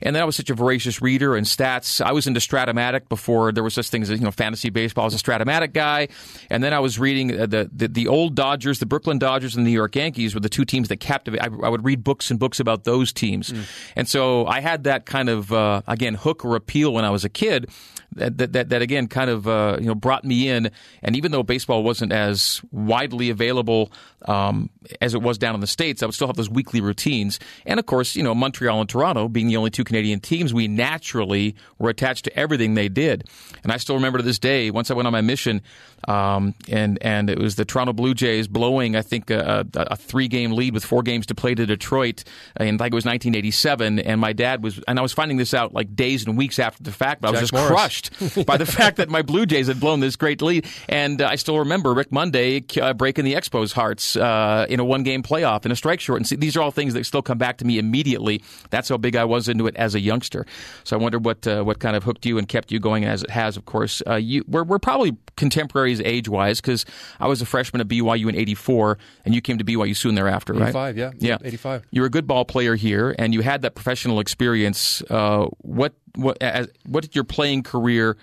[0.00, 2.00] And then I was such a voracious reader and stats.
[2.00, 5.02] I was into Strat-O-Matic before there was such things as you know fantasy baseball.
[5.02, 6.08] I was a Strat-O-Matic guy,
[6.48, 9.66] and then I was reading uh, the, the, the old Dodgers, the Brooklyn Dodgers, and
[9.66, 11.46] the New York Yankees were the two teams that captivated.
[11.46, 13.66] I, I would read books and books about those teams, mm.
[13.94, 17.24] and so I had that kind of uh, again hook or appeal when I was
[17.24, 17.68] a kid
[18.14, 20.70] that that, that, again kind of uh, you know brought me in.
[21.02, 23.92] And even though baseball wasn't as widely available
[24.26, 27.38] um, as it was down in the states, I would still have those weekly routines.
[27.66, 30.68] And of course, you know Montreal and Toronto being the only two Canadian teams, we
[30.68, 33.28] naturally were attached to everything they did.
[33.62, 35.62] And I still remember to this day once I went on my mission,
[36.08, 39.96] um, and and it was the Toronto Blue Jays blowing I think a, a, a
[39.96, 42.24] three game lead with four games to play to Detroit,
[42.56, 43.98] and like it was 1987.
[44.00, 46.82] And my dad was, and I was finding this out like days and weeks after
[46.82, 47.68] the fact, but I was just Morris.
[47.68, 48.03] crushed
[48.46, 50.66] by the fact that my Blue Jays had blown this great lead.
[50.88, 54.84] And uh, I still remember Rick Monday uh, breaking the Expos' hearts uh, in a
[54.84, 56.18] one game playoff in a strike short.
[56.18, 58.42] And see, these are all things that still come back to me immediately.
[58.70, 60.46] That's how big I was into it as a youngster.
[60.84, 63.22] So I wonder what uh, what kind of hooked you and kept you going as
[63.22, 63.56] it has.
[63.56, 66.84] Of course, uh, you we're, we're probably contemporaries age wise because
[67.20, 70.52] I was a freshman at BYU in '84, and you came to BYU soon thereafter,
[70.52, 70.68] right?
[70.68, 71.10] 85, yeah.
[71.18, 71.86] Yeah, 85.
[71.90, 75.02] You're a good ball player here, and you had that professional experience.
[75.10, 78.16] Uh, what what as, what did your playing career?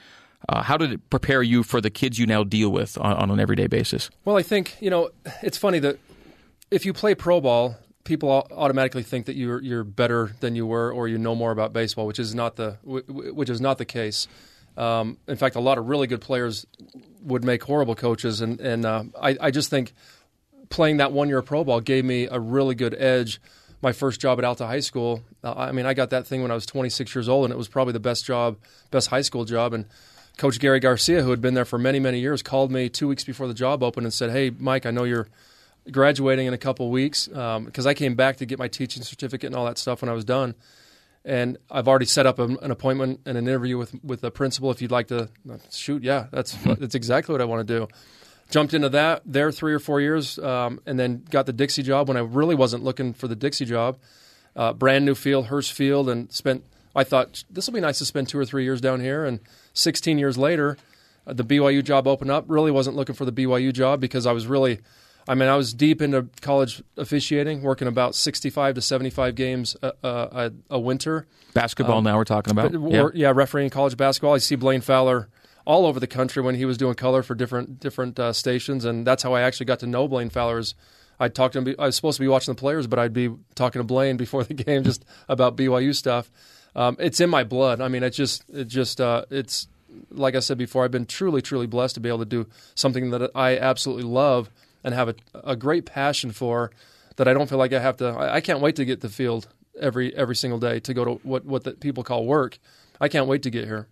[0.49, 3.31] Uh, how did it prepare you for the kids you now deal with on, on
[3.31, 4.09] an everyday basis?
[4.25, 5.09] Well, I think you know
[5.41, 5.99] it's funny that
[6.71, 10.91] if you play pro ball, people automatically think that you're you're better than you were
[10.91, 13.77] or you know more about baseball, which is not the wh- wh- which is not
[13.77, 14.27] the case.
[14.77, 16.65] Um, in fact, a lot of really good players
[17.21, 19.93] would make horrible coaches, and and uh, I, I just think
[20.69, 23.41] playing that one year of pro ball gave me a really good edge.
[23.81, 26.51] My first job at Alta High School, uh, I mean, I got that thing when
[26.51, 28.57] I was 26 years old, and it was probably the best job,
[28.91, 29.73] best high school job.
[29.73, 29.85] And
[30.37, 33.23] Coach Gary Garcia, who had been there for many, many years, called me two weeks
[33.23, 35.27] before the job opened and said, "Hey, Mike, I know you're
[35.89, 39.55] graduating in a couple weeks because I came back to get my teaching certificate and
[39.55, 40.55] all that stuff when I was done."
[41.23, 44.71] and I've already set up an appointment and an interview with with the principal.
[44.71, 45.29] If you'd like to
[45.71, 47.87] shoot, yeah, that's that's exactly what I want to do.
[48.51, 52.07] Jumped into that there three or four years, um, and then got the Dixie job
[52.07, 53.97] when I really wasn't looking for the Dixie job.
[54.55, 56.63] Uh, brand new field, Hurst Field, and spent.
[56.93, 59.23] I thought this will be nice to spend two or three years down here.
[59.23, 59.39] And
[59.73, 60.77] 16 years later,
[61.25, 62.43] uh, the BYU job opened up.
[62.47, 64.81] Really wasn't looking for the BYU job because I was really
[65.27, 69.93] I mean, I was deep into college officiating, working about 65 to 75 games a,
[70.03, 71.27] a, a winter.
[71.53, 72.73] Basketball Um, now we're talking about.
[72.91, 73.07] Yeah.
[73.13, 74.33] yeah, refereeing college basketball.
[74.33, 75.29] I see Blaine Fowler
[75.65, 79.05] all over the country when he was doing color for different different uh, stations, and
[79.05, 80.75] that's how I actually got to know Blaine Fowler's.
[81.19, 81.75] I talked to him.
[81.77, 84.43] I was supposed to be watching the players, but I'd be talking to Blaine before
[84.43, 86.31] the game just about BYU stuff.
[86.75, 87.81] Um, it's in my blood.
[87.81, 89.67] I mean, it just it just uh, it's
[90.09, 90.83] like I said before.
[90.83, 94.49] I've been truly truly blessed to be able to do something that I absolutely love
[94.83, 96.71] and have a, a great passion for.
[97.17, 98.07] That I don't feel like I have to.
[98.07, 99.47] I, I can't wait to get to the field
[99.79, 102.57] every every single day to go to what what the people call work.
[102.99, 103.87] I can't wait to get here.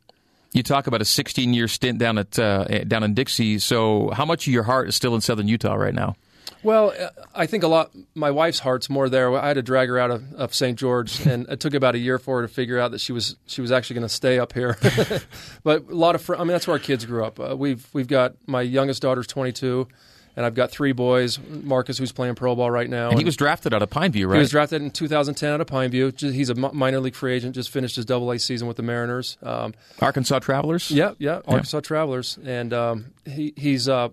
[0.51, 3.59] You talk about a 16 year stint down at uh, down in Dixie.
[3.59, 6.15] So how much of your heart is still in Southern Utah right now?
[6.62, 7.91] Well, uh, I think a lot.
[8.15, 9.35] My wife's heart's more there.
[9.38, 10.77] I had to drag her out of, of St.
[10.77, 13.38] George, and it took about a year for her to figure out that she was
[13.45, 14.77] she was actually going to stay up here.
[15.63, 17.39] but a lot of, fr- I mean, that's where our kids grew up.
[17.39, 19.88] Uh, we've we've got my youngest daughter's 22,
[20.36, 21.39] and I've got three boys.
[21.39, 24.36] Marcus, who's playing pro ball right now, And he was drafted out of Pineview, right?
[24.36, 26.34] He was drafted in 2010 out of Pineview.
[26.34, 27.56] He's a minor league free agent.
[27.56, 29.38] Just finished his Double A season with the Mariners.
[29.44, 30.92] Um, Arkansas Travelers.
[30.92, 33.88] yeah, yeah, Arkansas Travelers, and um, he he's.
[33.89, 34.10] Uh,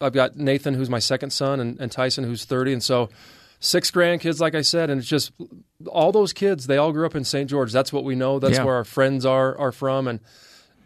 [0.00, 3.08] I've got Nathan, who's my second son, and, and Tyson, who's 30, and so
[3.58, 5.32] six grandkids, like I said, and it's just
[5.88, 6.68] all those kids.
[6.68, 7.50] They all grew up in St.
[7.50, 7.72] George.
[7.72, 8.38] That's what we know.
[8.38, 8.64] That's Yeah.
[8.64, 10.20] where our friends are are from, and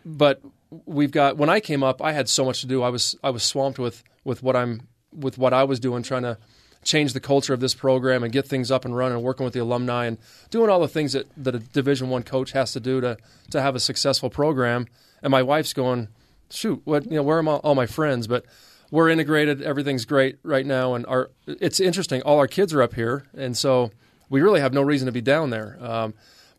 [0.04, 0.40] but
[0.86, 1.36] we've got.
[1.36, 2.82] When I came up, I had so much to do.
[2.82, 6.22] I was I was swamped with with what I'm with what I was doing, trying
[6.22, 6.38] to
[6.84, 9.54] change the culture of this program and get things up and running, and working with
[9.54, 10.18] the alumni and
[10.50, 13.16] doing all the things that, that a Division One coach has to do to
[13.50, 14.86] to have a successful program.
[15.22, 16.08] And my wife's going,
[16.50, 18.26] shoot, what you know, where are all my friends?
[18.26, 18.44] But
[18.90, 19.62] we're integrated.
[19.62, 22.22] Everything's great right now, and our it's interesting.
[22.22, 23.90] All our kids are up here, and so
[24.28, 25.78] we really have no reason to be down there.
[25.80, 26.14] Um,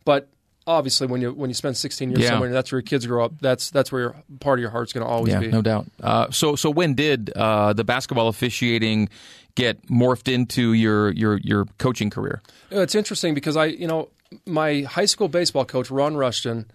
[0.05, 0.29] but
[0.67, 2.29] obviously, when you when you spend 16 years Yeah.
[2.29, 3.33] somewhere, and that's where your kids grow up.
[3.41, 5.47] That's that's where your, part of your heart's going to always Yeah, be.
[5.49, 5.85] no doubt.
[6.01, 9.09] Uh, so, so when did uh, the basketball officiating
[9.55, 12.41] get morphed into your your your coaching career?
[12.71, 14.09] It's interesting because I, you know,
[14.45, 16.65] my high school baseball coach Ron Rushton,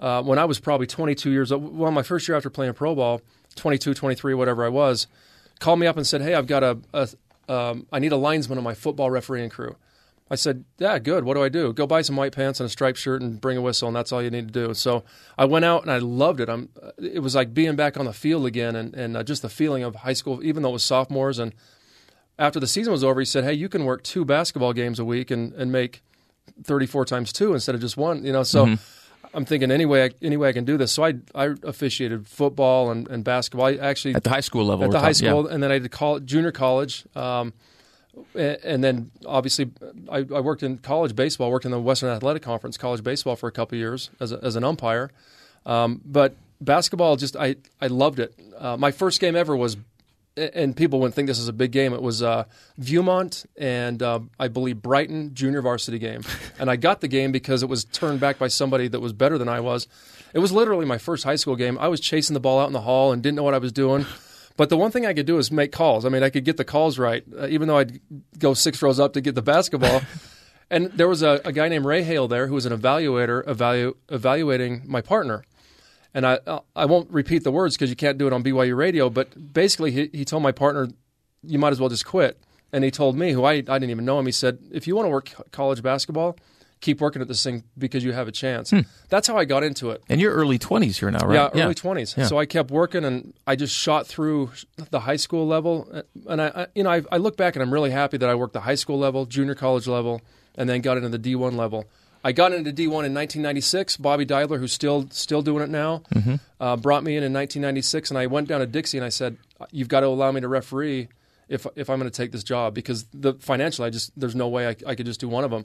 [0.00, 2.94] uh, when I was probably 22 years old, well, my first year after playing pro
[2.94, 3.22] ball,
[3.56, 5.06] 22, 23, whatever I was,
[5.58, 7.08] called me up and said, "Hey, I've got a, a
[7.52, 9.76] um, I need a linesman on my football refereeing crew."
[10.30, 11.24] I said, "Yeah, good.
[11.24, 11.72] What do I do?
[11.72, 14.12] Go buy some white pants and a striped shirt and bring a whistle, and that's
[14.12, 15.04] all you need to do." So
[15.38, 16.48] I went out and I loved it.
[16.48, 19.48] I'm, it was like being back on the field again, and and uh, just the
[19.48, 21.38] feeling of high school, even though it was sophomores.
[21.38, 21.54] And
[22.38, 25.04] after the season was over, he said, "Hey, you can work two basketball games a
[25.04, 26.02] week and and make
[26.64, 28.76] 34 times two instead of just one." You know, so.
[29.34, 30.90] I'm thinking any way I, any way I can do this.
[30.90, 33.66] So I I officiated football and, and basketball.
[33.66, 35.30] I actually At the high school level, at the high talking- yeah.
[35.32, 37.52] school, and then I did college, junior college, um,
[38.34, 39.70] and then obviously
[40.10, 41.50] I, I worked in college baseball.
[41.50, 44.38] Worked in the Western Athletic Conference college baseball for a couple of years as, a,
[44.42, 45.10] as an umpire.
[45.66, 48.34] Um, but basketball just I I loved it.
[48.56, 49.76] Uh, my first game ever was,
[50.36, 51.92] and people wouldn't think this is a big game.
[51.92, 52.44] It was uh,
[52.80, 56.22] Viewmont and uh, I believe Brighton junior varsity game,
[56.58, 59.38] and I got the game because it was turned back by somebody that was better
[59.38, 59.86] than I was.
[60.34, 61.78] It was literally my first high school game.
[61.78, 63.72] I was chasing the ball out in the hall and didn't know what I was
[63.72, 64.04] doing.
[64.58, 66.04] But the one thing I could do is make calls.
[66.04, 68.00] I mean, I could get the calls right, uh, even though I'd
[68.38, 70.02] go six rows up to get the basketball.
[70.70, 73.94] and there was a, a, guy named Ray Hale there who was an evaluator evalu-
[74.10, 75.44] evaluating my partner
[76.14, 76.38] and I
[76.74, 79.10] I won't repeat the words because you can't do it on BYU radio.
[79.10, 80.88] But basically, he, he told my partner,
[81.42, 82.42] "You might as well just quit."
[82.72, 84.96] And he told me, who I I didn't even know him, he said, "If you
[84.96, 86.36] want to work college basketball."
[86.80, 88.70] Keep working at this thing because you have a chance.
[88.70, 88.80] Hmm.
[89.08, 90.02] That's how I got into it.
[90.08, 91.34] And you're early 20s here now, right?
[91.34, 91.92] Yeah, early yeah.
[91.92, 92.16] 20s.
[92.16, 92.26] Yeah.
[92.26, 94.50] So I kept working, and I just shot through
[94.90, 96.04] the high school level.
[96.26, 98.34] And I, I you know, I, I look back and I'm really happy that I
[98.34, 100.20] worked the high school level, junior college level,
[100.56, 101.86] and then got into the D1 level.
[102.24, 103.96] I got into D1 in 1996.
[103.98, 106.34] Bobby Dibler, who's still still doing it now, mm-hmm.
[106.60, 109.36] uh, brought me in in 1996, and I went down to Dixie and I said,
[109.70, 111.08] "You've got to allow me to referee
[111.48, 114.48] if if I'm going to take this job because the financially, I just there's no
[114.48, 115.64] way I, I could just do one of them."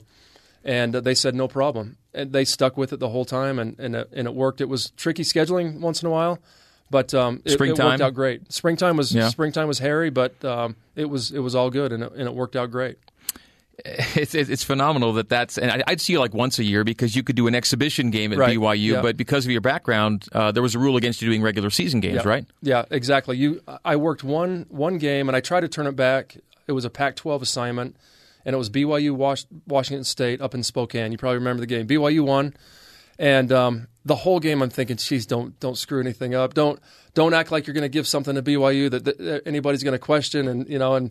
[0.64, 3.78] And uh, they said no problem, and they stuck with it the whole time, and
[3.78, 4.62] and, uh, and it worked.
[4.62, 6.38] It was tricky scheduling once in a while,
[6.90, 8.50] but um, it, it, worked out great.
[8.50, 9.28] Springtime was yeah.
[9.28, 12.34] springtime was hairy, but um, it was it was all good, and it, and it
[12.34, 12.96] worked out great
[13.84, 17.22] it's it's phenomenal that that's and I'd see you like once a year because you
[17.22, 18.56] could do an exhibition game at right.
[18.56, 19.02] BYU, yeah.
[19.02, 22.00] but because of your background, uh, there was a rule against you doing regular season
[22.00, 22.28] games, yeah.
[22.28, 22.46] right?
[22.62, 23.36] Yeah, exactly.
[23.36, 26.36] You, I worked one one game and I tried to turn it back.
[26.66, 27.96] It was a Pac-12 assignment,
[28.44, 29.12] and it was BYU
[29.66, 31.12] Washington State up in Spokane.
[31.12, 31.86] You probably remember the game.
[31.86, 32.54] BYU won,
[33.18, 36.54] and um, the whole game I'm thinking, geez, don't don't screw anything up.
[36.54, 36.78] Don't
[37.14, 39.98] don't act like you're going to give something to BYU that, that anybody's going to
[39.98, 41.10] question, and you know and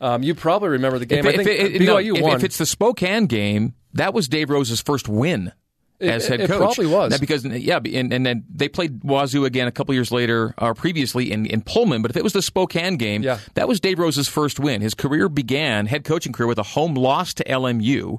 [0.00, 1.20] um, you probably remember the game.
[1.20, 2.36] If, I think if, if, BYU no, won.
[2.36, 5.52] If it's the Spokane game, that was Dave Rose's first win
[6.00, 6.50] as head coach.
[6.50, 7.10] It probably was.
[7.12, 10.74] Now, because yeah, and, and then they played Wazoo again a couple years later, or
[10.74, 12.02] previously in, in Pullman.
[12.02, 13.38] But if it was the Spokane game, yeah.
[13.54, 14.80] that was Dave Rose's first win.
[14.80, 18.18] His career began, head coaching career, with a home loss to LMU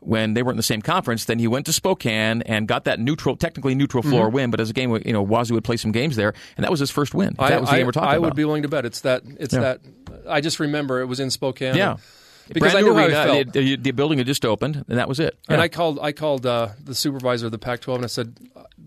[0.00, 1.24] when they weren't in the same conference.
[1.24, 4.34] Then he went to Spokane and got that neutral, technically neutral floor mm-hmm.
[4.34, 4.50] win.
[4.50, 6.80] But as a game, you know, Wazoo would play some games there, and that was
[6.80, 7.34] his first win.
[7.38, 8.24] I, that was the I, game we're talking I about.
[8.26, 9.22] would be willing to bet it's that.
[9.38, 9.60] It's yeah.
[9.60, 9.80] that.
[10.28, 11.76] I just remember it was in Spokane.
[11.76, 11.96] Yeah.
[12.48, 13.52] Because Brand I knew arena, how I felt.
[13.52, 15.38] The, the, building had just opened, and that was it.
[15.48, 18.36] And I called, I called uh, the supervisor of the Pac-12, and I said,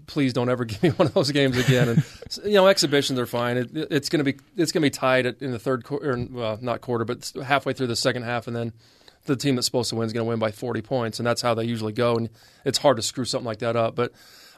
[0.06, 2.04] "Please don't ever give me one of those games again." And
[2.43, 3.58] you know, exhibitions are fine.
[3.58, 6.60] It, it's going to be, it's going to be tied in the third quarter, well,
[6.62, 8.74] not quarter, but halfway through the second half, and then
[9.26, 11.41] the team that's supposed to win is going to win by 40 points, and that's
[11.41, 12.15] how they usually go.
[12.15, 12.30] And
[12.65, 13.96] it's hard to screw something like that up.
[13.96, 14.13] But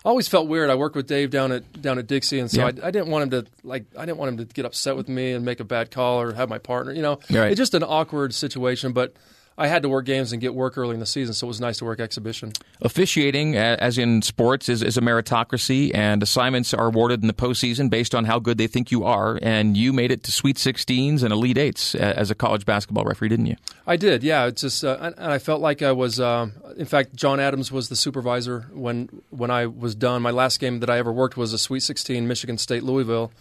[0.05, 0.69] always felt weird.
[0.69, 3.23] I worked with Dave down at down at Dixie, and so I, I, didn't want
[3.23, 3.85] him to like.
[3.97, 6.33] I didn't want him to get upset with me and make a bad call or
[6.33, 6.93] have my partner.
[6.93, 7.51] You know, right.
[7.51, 8.93] it's just an awkward situation.
[8.93, 9.13] But
[9.59, 11.59] I had to work games and get work early in the season, so it was
[11.59, 12.53] nice to work exhibition.
[12.79, 17.89] Officiating, as in sports, is, is a meritocracy, and assignments are awarded in the postseason
[17.89, 19.37] based on how good they think you are.
[19.41, 23.27] And you made it to Sweet 16s and Elite Eights as a college basketball referee,
[23.27, 23.57] didn't you?
[23.85, 24.45] I did, yeah.
[24.45, 26.21] It's just, uh, and I felt like I was.
[26.21, 30.21] Uh, in fact, John Adams was the supervisor when when I was done.
[30.21, 33.33] My last game that I ever worked was a Sweet 16, Michigan State, Louisville.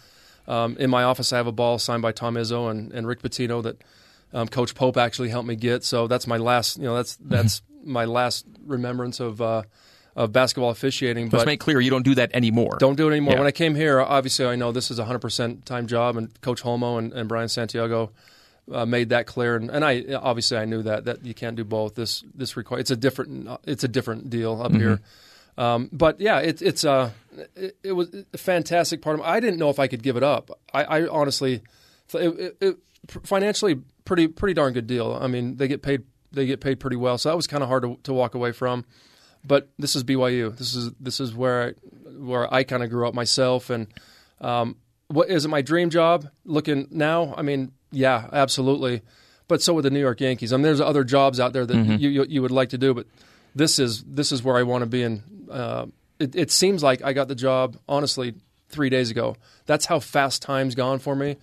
[0.49, 3.21] Um, in my office, I have a ball signed by Tom Izzo and, and Rick
[3.21, 3.81] Pitino that
[4.33, 5.83] um, Coach Pope actually helped me get.
[5.83, 7.29] So that's my last, you know, that's mm-hmm.
[7.29, 7.91] that's mm-hmm.
[7.91, 9.63] my last remembrance of uh,
[10.15, 11.25] of basketball officiating.
[11.25, 12.77] Let's but make clear you don't do that anymore.
[12.79, 13.33] Don't do it anymore.
[13.33, 13.39] Yeah.
[13.39, 16.41] When I came here, obviously I know this is a hundred percent time job, and
[16.41, 18.11] Coach Holmoe and, and Brian Santiago.
[18.71, 21.63] Uh, made that clear, and, and I obviously I knew that that you can't do
[21.63, 21.95] both.
[21.95, 24.79] This this require it's a different it's a different deal up mm-hmm.
[24.79, 25.01] here,
[25.57, 27.09] um, but yeah, it, it's uh,
[27.55, 29.25] it, it, was a fantastic part of.
[29.25, 30.51] I didn't know if I could give it up.
[30.71, 31.63] I, I honestly,
[32.13, 32.77] it, it,
[33.23, 35.17] financially pretty pretty darn good deal.
[35.21, 37.69] I mean, they get paid they get paid pretty well, so that was kind of
[37.69, 38.83] hard to, to walk away from.
[39.45, 40.57] But this is BYU.
[40.57, 41.71] This is this is where I,
[42.17, 43.69] where I kind of grew up myself.
[43.69, 43.87] And
[44.41, 44.77] um,
[45.09, 46.27] what is it my dream job?
[46.43, 49.03] Looking now, I mean, yeah, absolutely.
[49.47, 50.51] But so would the New York Yankees.
[50.51, 51.93] I mean, there's other jobs out there that mm-hmm.
[51.93, 53.05] you, you, you would like to do, but
[53.53, 55.03] this is this is where I want to be.
[55.03, 55.85] And uh,
[56.19, 58.33] it, it seems like I got the job honestly
[58.69, 59.35] three days ago.
[59.67, 61.37] That's how fast time's gone for me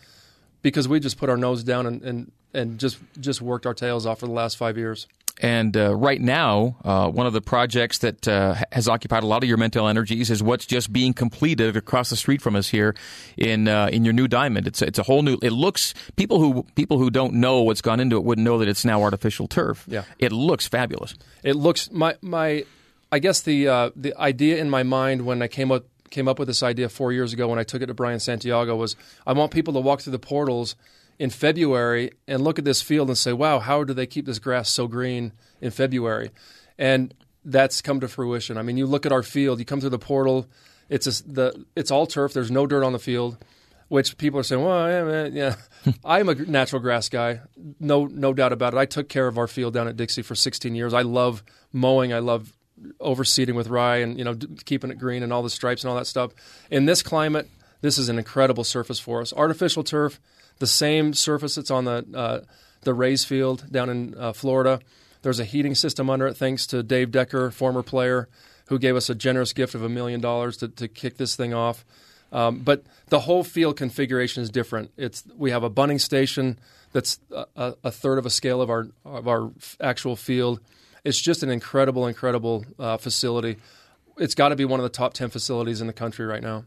[0.63, 4.07] because we just put our nose down and, and, and just just worked our tails
[4.07, 5.07] off for the last five years.
[5.39, 9.43] And uh, right now, uh, one of the projects that uh, has occupied a lot
[9.43, 12.95] of your mental energies is what's just being completed across the street from us here
[13.37, 14.67] in uh, in your new diamond.
[14.67, 15.39] It's it's a whole new.
[15.43, 18.69] It looks people who people who don't know what's gone into it wouldn't know that
[18.69, 19.85] it's now artificial turf.
[19.87, 21.15] Yeah, it looks fabulous.
[21.43, 22.65] It looks my my.
[23.13, 26.39] I guess the uh, the idea in my mind when I came up came up
[26.39, 29.35] with this idea four years ago when I took it to Brian Santiago was I
[29.35, 30.77] want people to walk through the portals
[31.19, 34.39] in February and look at this field and say, wow, how do they keep this
[34.39, 36.31] grass so green in February?
[36.79, 38.59] And that's come to fruition.
[38.59, 40.47] I mean, you look at our field, you come through the portal,
[40.89, 42.33] It's a, the it's all turf.
[42.33, 43.39] There's no dirt on the field,
[43.89, 45.55] which people are saying, well, yeah, yeah.
[46.05, 47.41] I'm a natural grass guy,
[47.81, 48.79] no no doubt about it.
[48.79, 50.93] I took care of our field down at Dixie for 16 years.
[50.93, 51.43] I love
[51.73, 52.13] mowing.
[52.13, 52.53] I love
[53.01, 55.97] overseeding with rye and you know keeping it green and all the stripes and all
[55.97, 56.33] that stuff.
[56.71, 57.49] In this climate,
[57.81, 59.33] this is an incredible surface for us.
[59.33, 60.21] Artificial turf,
[60.59, 62.41] the same surface that's on the uh,
[62.83, 64.81] the Rays field down in uh, Florida.
[65.23, 68.29] There's a heating system under it, thanks to Dave Decker, former player,
[68.67, 71.85] who gave us a generous gift of a million dollars to kick this thing off.
[72.33, 74.91] Um, but the whole field configuration is different.
[74.97, 76.59] It's we have a bunting station
[76.93, 79.51] that's a, a third of a scale of our of our
[79.81, 80.61] actual field.
[81.05, 83.57] It's just an incredible, incredible uh, facility.
[84.19, 86.65] It's got to be one of the top ten facilities in the country right now.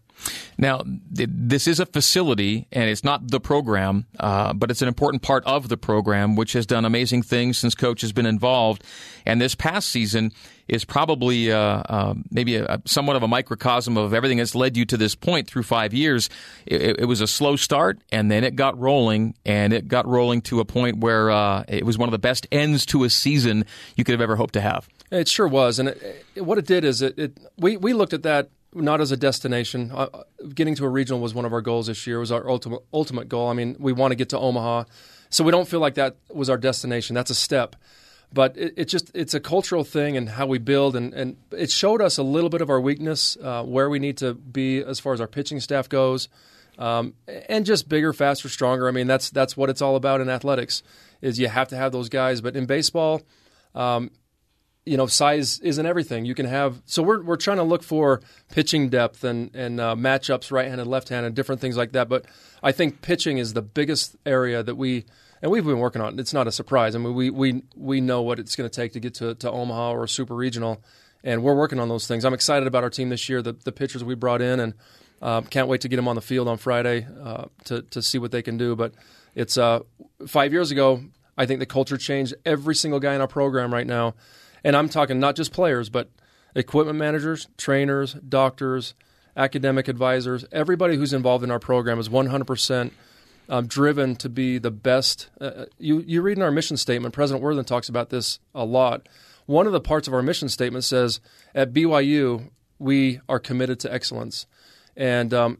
[0.57, 5.23] Now, this is a facility, and it's not the program, uh, but it's an important
[5.23, 8.83] part of the program, which has done amazing things since Coach has been involved.
[9.25, 10.33] And this past season
[10.67, 14.85] is probably uh, uh, maybe a, somewhat of a microcosm of everything that's led you
[14.85, 16.29] to this point through five years.
[16.65, 20.41] It, it, was a slow start, and then it got rolling, and it got rolling
[20.43, 23.65] to a point where uh, it was one of the best ends to a season
[23.95, 24.87] you could have ever hoped to have.
[25.11, 28.23] It sure was, and it, what it did is it, it we we looked at
[28.23, 29.91] that not as a destination.
[29.91, 32.19] Uh, getting to a regional was one of our goals this year.
[32.19, 33.49] Was our ultimate ultimate goal.
[33.49, 34.83] I mean, we want to get to Omaha,
[35.29, 37.15] so we don't feel like that was our destination.
[37.15, 37.75] That's a step,
[38.31, 41.71] but it, it just it's a cultural thing and how we build, and, and it
[41.71, 44.99] showed us a little bit of our weakness, uh, where we need to be as
[44.99, 46.29] far as our pitching staff goes,
[46.77, 47.15] um,
[47.47, 48.87] and just bigger, faster, stronger.
[48.87, 50.83] I mean, that's that's what it's all about in athletics.
[51.21, 53.23] Is you have to have those guys, but in baseball.
[53.75, 54.09] Um,
[54.89, 56.25] you know, size isn't everything.
[56.25, 58.21] You can have so we're we're trying to look for
[58.51, 62.09] pitching depth and and uh, matchups, right-handed, left-handed, different things like that.
[62.09, 62.25] But
[62.63, 65.05] I think pitching is the biggest area that we
[65.43, 66.17] and we've been working on.
[66.17, 66.95] It's not a surprise.
[66.95, 69.51] I mean, we we we know what it's going to take to get to to
[69.51, 70.81] Omaha or super regional,
[71.23, 72.25] and we're working on those things.
[72.25, 73.43] I'm excited about our team this year.
[73.43, 74.73] The the pitchers we brought in, and
[75.21, 78.17] uh, can't wait to get them on the field on Friday uh, to to see
[78.17, 78.75] what they can do.
[78.75, 78.95] But
[79.35, 79.81] it's uh,
[80.25, 81.03] five years ago.
[81.37, 82.33] I think the culture changed.
[82.43, 84.15] Every single guy in our program right now
[84.63, 86.09] and I'm talking not just players, but
[86.55, 88.93] equipment managers, trainers, doctors,
[89.35, 92.91] academic advisors, everybody who's involved in our program is 100%
[93.47, 95.29] um, driven to be the best.
[95.39, 98.65] Uh, uh, you, you read in our mission statement, President Worthen talks about this a
[98.65, 99.07] lot.
[99.45, 101.19] One of the parts of our mission statement says
[101.55, 104.45] at BYU, we are committed to excellence.
[104.95, 105.57] And um,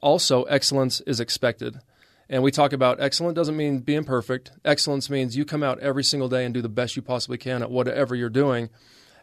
[0.00, 1.80] also, excellence is expected.
[2.28, 4.50] And we talk about excellent doesn't mean being perfect.
[4.64, 7.62] Excellence means you come out every single day and do the best you possibly can
[7.62, 8.68] at whatever you're doing.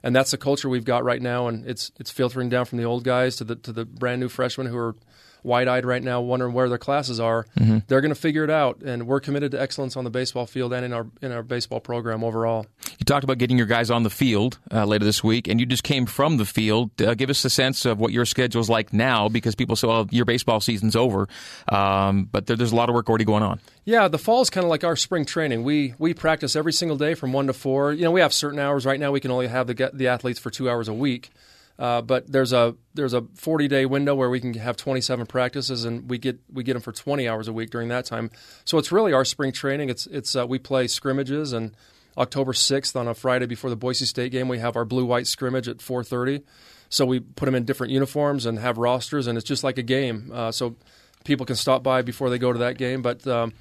[0.01, 2.83] And that's the culture we've got right now, and it's it's filtering down from the
[2.83, 4.95] old guys to the to the brand new freshmen who are
[5.43, 7.45] wide eyed right now, wondering where their classes are.
[7.59, 7.79] Mm-hmm.
[7.87, 10.73] They're going to figure it out, and we're committed to excellence on the baseball field
[10.73, 12.65] and in our in our baseball program overall.
[12.99, 15.65] You talked about getting your guys on the field uh, later this week, and you
[15.65, 17.01] just came from the field.
[17.01, 19.87] Uh, give us a sense of what your schedule is like now, because people say,
[19.87, 21.27] "Well, your baseball season's over,"
[21.69, 23.59] um, but there, there's a lot of work already going on.
[23.85, 25.63] Yeah, the fall is kind of like our spring training.
[25.63, 27.91] We we practice every single day from one to four.
[27.93, 28.85] You know, we have certain hours.
[28.85, 31.31] Right now, we can only have the the athletes for two hours a week.
[31.79, 35.85] Uh, but there's a there's a 40 day window where we can have 27 practices,
[35.85, 38.29] and we get we get them for 20 hours a week during that time.
[38.63, 39.89] So it's really our spring training.
[39.89, 41.75] It's it's uh, we play scrimmages, and
[42.17, 45.25] October 6th on a Friday before the Boise State game, we have our blue white
[45.25, 46.43] scrimmage at 4:30.
[46.89, 49.83] So we put them in different uniforms and have rosters, and it's just like a
[49.83, 50.31] game.
[50.31, 50.75] Uh, so
[51.23, 53.25] people can stop by before they go to that game, but.
[53.27, 53.53] Um,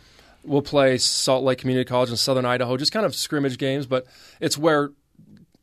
[0.44, 4.06] we'll play Salt Lake Community College in Southern Idaho, just kind of scrimmage games, but
[4.40, 4.90] it's where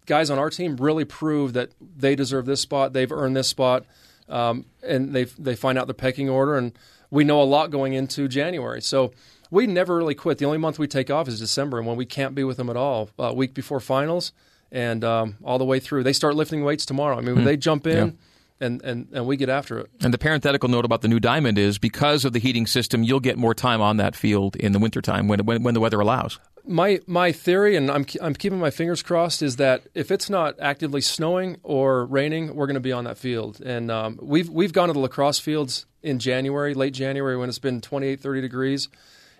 [0.10, 3.86] guys on our team really prove that they deserve this spot, they've earned this spot,
[4.28, 6.58] um, and they they find out the pecking order.
[6.58, 6.74] And
[7.10, 9.14] we know a lot going into January, so
[9.50, 10.40] we never really quit.
[10.40, 12.70] The only month we take off is December, and when we can't be with them
[12.70, 14.34] at all, a uh, week before finals,
[14.72, 16.04] and um, all the way through.
[16.04, 17.18] They start lifting weights tomorrow.
[17.18, 17.46] I mean, mm-hmm.
[17.46, 18.08] they jump in.
[18.08, 18.14] Yeah
[18.62, 19.90] and, and, and we get after it.
[20.02, 23.20] And the parenthetical note about the new diamond is because of the heating system, you'll
[23.20, 26.40] get more time on that field in the wintertime when, when, when the weather allows.
[26.70, 30.56] My my theory, and I'm I'm keeping my fingers crossed, is that if it's not
[30.60, 33.60] actively snowing or raining, we're going to be on that field.
[33.60, 37.60] And um, we've we've gone to the lacrosse fields in January, late January, when it's
[37.60, 38.88] been 28, 30 degrees,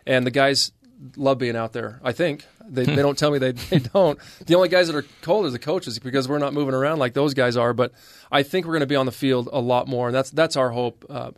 [0.08, 0.72] and the guys
[1.16, 2.00] love being out there.
[2.04, 4.20] I think they, they don't tell me they, they don't.
[4.46, 7.14] The only guys that are cold are the coaches because we're not moving around like
[7.14, 7.74] those guys are.
[7.74, 7.92] But
[8.32, 10.56] I think we're going to be on the field a lot more, and that's that's
[10.56, 11.06] our hope.
[11.10, 11.32] Uh,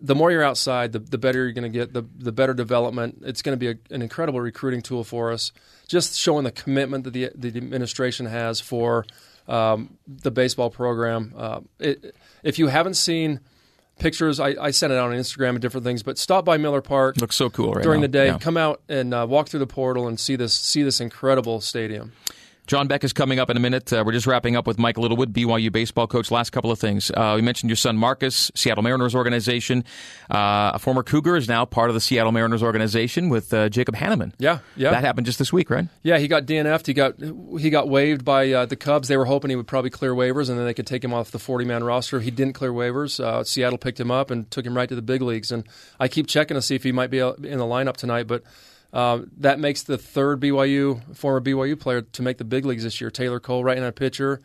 [0.00, 3.22] the more you're outside, the, the better you're going to get, the, the better development.
[3.24, 5.52] It's going to be a, an incredible recruiting tool for us.
[5.88, 9.04] Just showing the commitment that the, the administration has for
[9.48, 11.34] um, the baseball program.
[11.36, 13.40] Uh, it, if you haven't seen
[14.00, 14.40] pictures.
[14.40, 16.02] I, I sent it out on Instagram and different things.
[16.02, 17.20] But stop by Miller Park.
[17.20, 18.04] Looks so cool right during now.
[18.04, 18.26] the day.
[18.26, 18.38] Yeah.
[18.38, 22.12] Come out and uh, walk through the portal and see this see this incredible stadium.
[22.70, 23.92] John Beck is coming up in a minute.
[23.92, 26.30] Uh, we're just wrapping up with Mike Littlewood, BYU baseball coach.
[26.30, 27.10] Last couple of things.
[27.10, 29.82] Uh, we mentioned your son Marcus, Seattle Mariners organization.
[30.30, 33.96] Uh, a former Cougar is now part of the Seattle Mariners organization with uh, Jacob
[33.96, 34.34] Hannemann.
[34.38, 34.92] Yeah, yeah.
[34.92, 35.88] That happened just this week, right?
[36.04, 36.86] Yeah, he got DNF'd.
[36.86, 37.16] He got
[37.60, 39.08] he got waived by uh, the Cubs.
[39.08, 41.32] They were hoping he would probably clear waivers and then they could take him off
[41.32, 42.20] the 40 man roster.
[42.20, 43.18] He didn't clear waivers.
[43.18, 45.50] Uh, Seattle picked him up and took him right to the big leagues.
[45.50, 45.64] And
[45.98, 48.44] I keep checking to see if he might be in the lineup tonight, but
[48.92, 53.00] uh, that makes the third BYU former BYU player to make the big leagues this
[53.00, 53.10] year.
[53.10, 54.40] Taylor Cole, right-handed pitcher.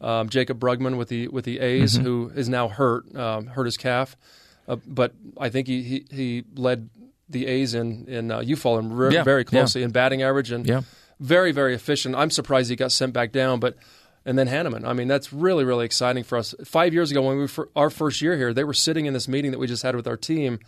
[0.00, 2.04] Um, Jaycob Brugman with the with the A's, mm-hmm.
[2.04, 4.16] who is now hurt, um, hurt his calf,
[4.66, 6.88] uh, but I think he, he, he led
[7.28, 9.86] the A's in in uh, you follow him re- yeah, very closely yeah.
[9.86, 10.80] in batting average and yeah.
[11.18, 12.14] very very efficient.
[12.14, 13.76] I'm surprised he got sent back down, but
[14.24, 14.86] and then Hannemann.
[14.86, 16.54] I mean, that's really really exciting for us.
[16.64, 19.28] Five years ago, when we were our first year here, they were sitting in this
[19.28, 20.60] meeting that we just had with our team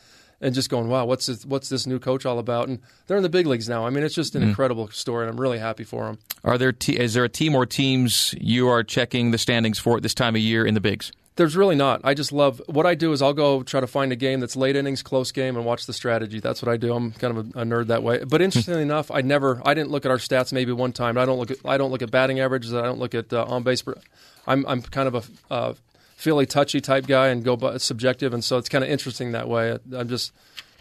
[0.42, 2.68] and just going, wow, what's this, what's this new coach all about?
[2.68, 3.86] And they're in the big leagues now.
[3.86, 4.48] I mean, it's just an mm.
[4.48, 6.18] incredible story, and I'm really happy for them.
[6.44, 9.96] Are there te- is there a team or teams you are checking the standings for
[9.96, 11.12] at this time of year in the bigs?
[11.36, 12.02] There's really not.
[12.04, 14.54] I just love what I do is I'll go try to find a game that's
[14.54, 16.40] late innings, close game, and watch the strategy.
[16.40, 16.92] That's what I do.
[16.92, 18.22] I'm kind of a, a nerd that way.
[18.22, 21.16] But interestingly enough, I never I didn't look at our stats maybe one time.
[21.16, 22.74] I don't look at I don't look at batting averages.
[22.74, 23.82] I don't look at uh, on base.
[24.46, 25.14] I'm I'm kind of
[25.50, 25.74] a uh,
[26.22, 29.76] feely touchy type guy and go subjective, and so it's kind of interesting that way.
[29.92, 30.32] I'm just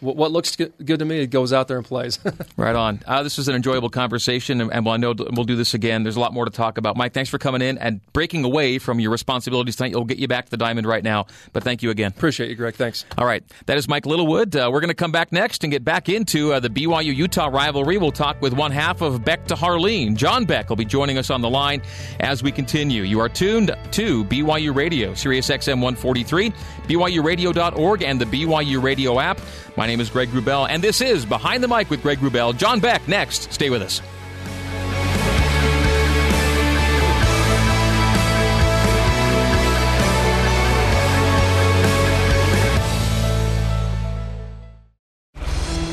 [0.02, 2.20] what looks good to me it goes out there and plays.
[2.58, 3.02] right on.
[3.06, 6.04] Uh, this was an enjoyable conversation, and, and I know we'll do this again.
[6.04, 6.98] There's a lot more to talk about.
[6.98, 9.94] Mike, thanks for coming in and breaking away from your responsibilities tonight.
[9.94, 12.12] We'll get you back to the diamond right now, but thank you again.
[12.16, 12.76] Appreciate you, Greg.
[12.76, 13.06] Thanks.
[13.18, 13.44] All right.
[13.68, 14.56] That is Mike Littlewood.
[14.56, 17.48] Uh, we're going to come back next and get back into uh, the BYU Utah
[17.48, 17.98] rivalry.
[17.98, 20.16] We'll talk with one half of Beck to Harline.
[20.16, 21.82] John Beck will be joining us on the line
[22.20, 23.04] as we continue.
[23.04, 26.52] You are tuned to BYU Radio, Sirius XM 143,
[26.88, 29.40] BYURadio.org, and the BYU Radio app.
[29.78, 32.56] My name is Greg Wrubell, and this is Behind the Mic with Greg Wrubell.
[32.56, 33.52] John Beck next.
[33.52, 34.02] Stay with us.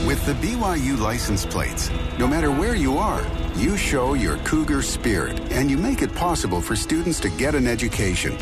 [0.07, 1.91] With the BYU license plates,
[2.21, 3.27] no matter where you are,
[3.57, 7.67] you show your Cougar spirit and you make it possible for students to get an
[7.67, 8.37] education.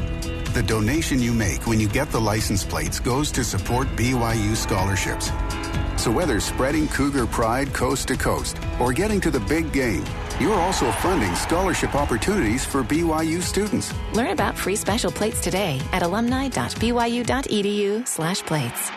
[0.56, 5.30] The donation you make when you get the license plates goes to support BYU scholarships.
[6.02, 10.02] So whether spreading Cougar pride coast to coast or getting to the big game,
[10.40, 13.92] you're also funding scholarship opportunities for BYU students.
[14.14, 18.90] Learn about free special plates today at alumni.byu.edu/plates.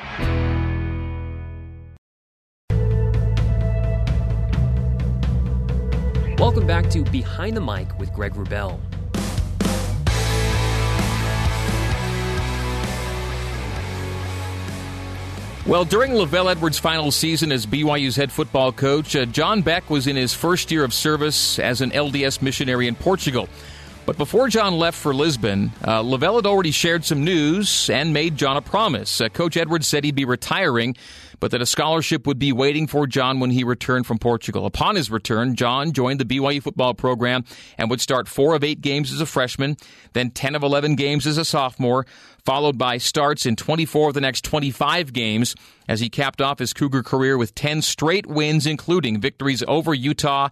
[6.39, 8.79] Welcome back to Behind the Mic with Greg Wrubell.
[15.69, 20.07] Well, during LaVell Edwards' final season as BYU's head football coach, uh, John Beck was
[20.07, 23.47] in his first year of service as an LDS missionary in Portugal.
[24.07, 28.35] But before John left for Lisbon, uh, LaVell had already shared some news and made
[28.35, 29.21] John a promise.
[29.21, 30.95] Uh, coach Edwards said he'd be retiring
[31.39, 34.65] but that a scholarship would be waiting for John when he returned from Portugal.
[34.65, 37.45] Upon his return, John joined the BYU football program
[37.77, 39.77] and would start four of eight games as a freshman,
[40.13, 42.05] then 10 of 11 games as a sophomore,
[42.45, 45.55] followed by starts in 24 of the next 25 games
[45.87, 50.49] as he capped off his Cougar career with 10 straight wins, including victories over Utah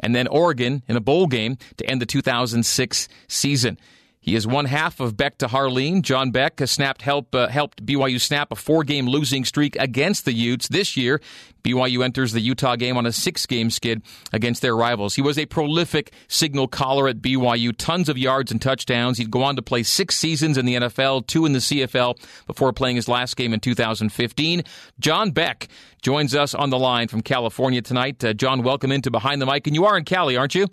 [0.00, 3.78] and then Oregon in a bowl game to end the 2006 season.
[4.22, 6.00] He is one half of Beck to Harline.
[6.00, 10.24] John Beck has snapped help uh, helped BYU snap a four game losing streak against
[10.24, 11.20] the Utes this year.
[11.64, 14.00] BYU enters the Utah game on a six game skid
[14.32, 15.16] against their rivals.
[15.16, 19.18] He was a prolific signal caller at BYU, tons of yards and touchdowns.
[19.18, 22.16] He'd go on to play six seasons in the NFL, two in the CFL
[22.46, 24.62] before playing his last game in 2015.
[25.00, 25.66] John Beck
[26.00, 28.22] joins us on the line from California tonight.
[28.22, 29.66] Uh, John, welcome into Behind the Mic.
[29.66, 30.68] And you are in Cali, aren't you?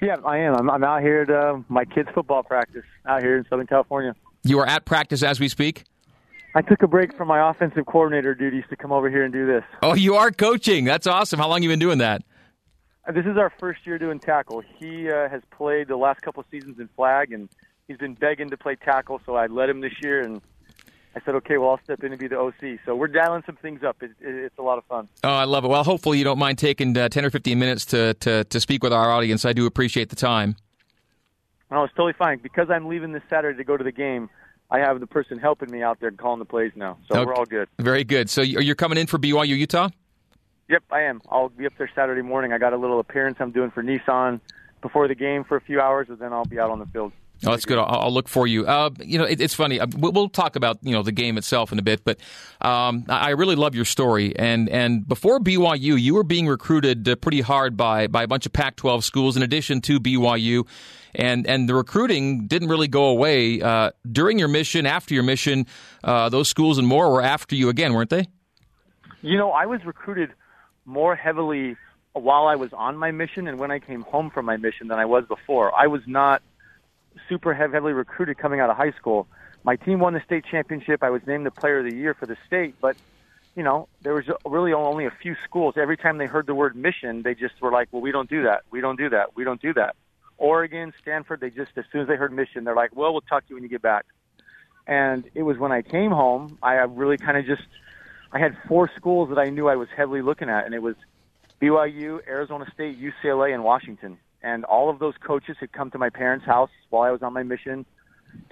[0.00, 0.54] Yeah, I am.
[0.54, 4.14] I'm, I'm out here at uh, my kids' football practice out here in Southern California.
[4.42, 5.84] You are at practice as we speak?
[6.54, 9.46] I took a break from my offensive coordinator duties to come over here and do
[9.46, 9.62] this.
[9.82, 10.84] Oh, you are coaching.
[10.84, 11.38] That's awesome.
[11.38, 12.22] How long have you been doing that?
[13.06, 14.62] Uh, this is our first year doing tackle.
[14.78, 17.48] He uh, has played the last couple seasons in flag, and
[17.86, 20.40] he's been begging to play tackle, so I let him this year, and
[21.14, 22.78] I said, okay, well, I'll step in and be the OC.
[22.84, 23.96] So we're dialing some things up.
[24.00, 25.08] It, it, it's a lot of fun.
[25.24, 25.68] Oh, I love it.
[25.68, 28.82] Well, hopefully you don't mind taking uh, 10 or 15 minutes to, to, to speak
[28.82, 29.44] with our audience.
[29.44, 30.54] I do appreciate the time.
[31.70, 32.38] No, it's totally fine.
[32.38, 34.30] Because I'm leaving this Saturday to go to the game,
[34.70, 36.98] I have the person helping me out there calling the plays now.
[37.08, 37.26] So okay.
[37.26, 37.68] we're all good.
[37.78, 38.30] Very good.
[38.30, 39.88] So are you're coming in for BYU Utah?
[40.68, 41.20] Yep, I am.
[41.28, 42.52] I'll be up there Saturday morning.
[42.52, 44.40] I got a little appearance I'm doing for Nissan
[44.80, 47.12] before the game for a few hours, and then I'll be out on the field.
[47.46, 47.78] Oh, that's good.
[47.78, 48.66] I'll, I'll look for you.
[48.66, 49.80] Uh, you know, it, it's funny.
[49.80, 52.18] Uh, we'll, talk about you know the game itself in a bit, but
[52.60, 54.36] um, I I really love your story.
[54.36, 58.46] And and before BYU, you were being recruited uh, pretty hard by by a bunch
[58.46, 60.66] of Pac-12 schools, in addition to BYU.
[61.14, 65.66] And and the recruiting didn't really go away uh, during your mission, after your mission.
[66.04, 68.28] Uh, those schools and more were after you again, weren't they?
[69.22, 70.30] You know, I was recruited
[70.84, 71.76] more heavily
[72.12, 74.98] while I was on my mission and when I came home from my mission than
[74.98, 75.72] I was before.
[75.78, 76.42] I was not
[77.30, 79.26] super heavily recruited coming out of high school.
[79.64, 81.02] My team won the state championship.
[81.02, 82.96] I was named the player of the year for the state, but
[83.56, 85.74] you know, there was really only a few schools.
[85.76, 88.42] Every time they heard the word mission, they just were like, "Well, we don't do
[88.44, 88.62] that.
[88.70, 89.34] We don't do that.
[89.34, 89.96] We don't do that."
[90.38, 93.44] Oregon, Stanford, they just as soon as they heard mission, they're like, "Well, we'll talk
[93.46, 94.06] to you when you get back."
[94.86, 97.66] And it was when I came home, I really kind of just
[98.32, 100.94] I had four schools that I knew I was heavily looking at, and it was
[101.60, 104.18] BYU, Arizona State, UCLA, and Washington.
[104.42, 107.32] And all of those coaches had come to my parents' house while I was on
[107.32, 107.84] my mission.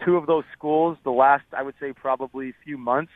[0.05, 3.13] Two of those schools, the last, I would say, probably few months,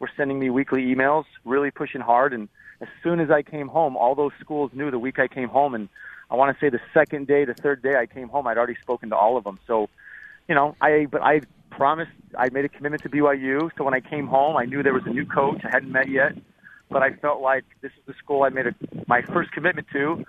[0.00, 2.32] were sending me weekly emails, really pushing hard.
[2.32, 2.48] And
[2.80, 5.74] as soon as I came home, all those schools knew the week I came home.
[5.74, 5.88] And
[6.30, 8.76] I want to say the second day, the third day I came home, I'd already
[8.82, 9.58] spoken to all of them.
[9.66, 9.88] So,
[10.48, 13.70] you know, I but I promised I made a commitment to BYU.
[13.76, 16.08] So when I came home, I knew there was a new coach I hadn't met
[16.08, 16.32] yet,
[16.90, 18.74] but I felt like this is the school I made a,
[19.06, 20.24] my first commitment to.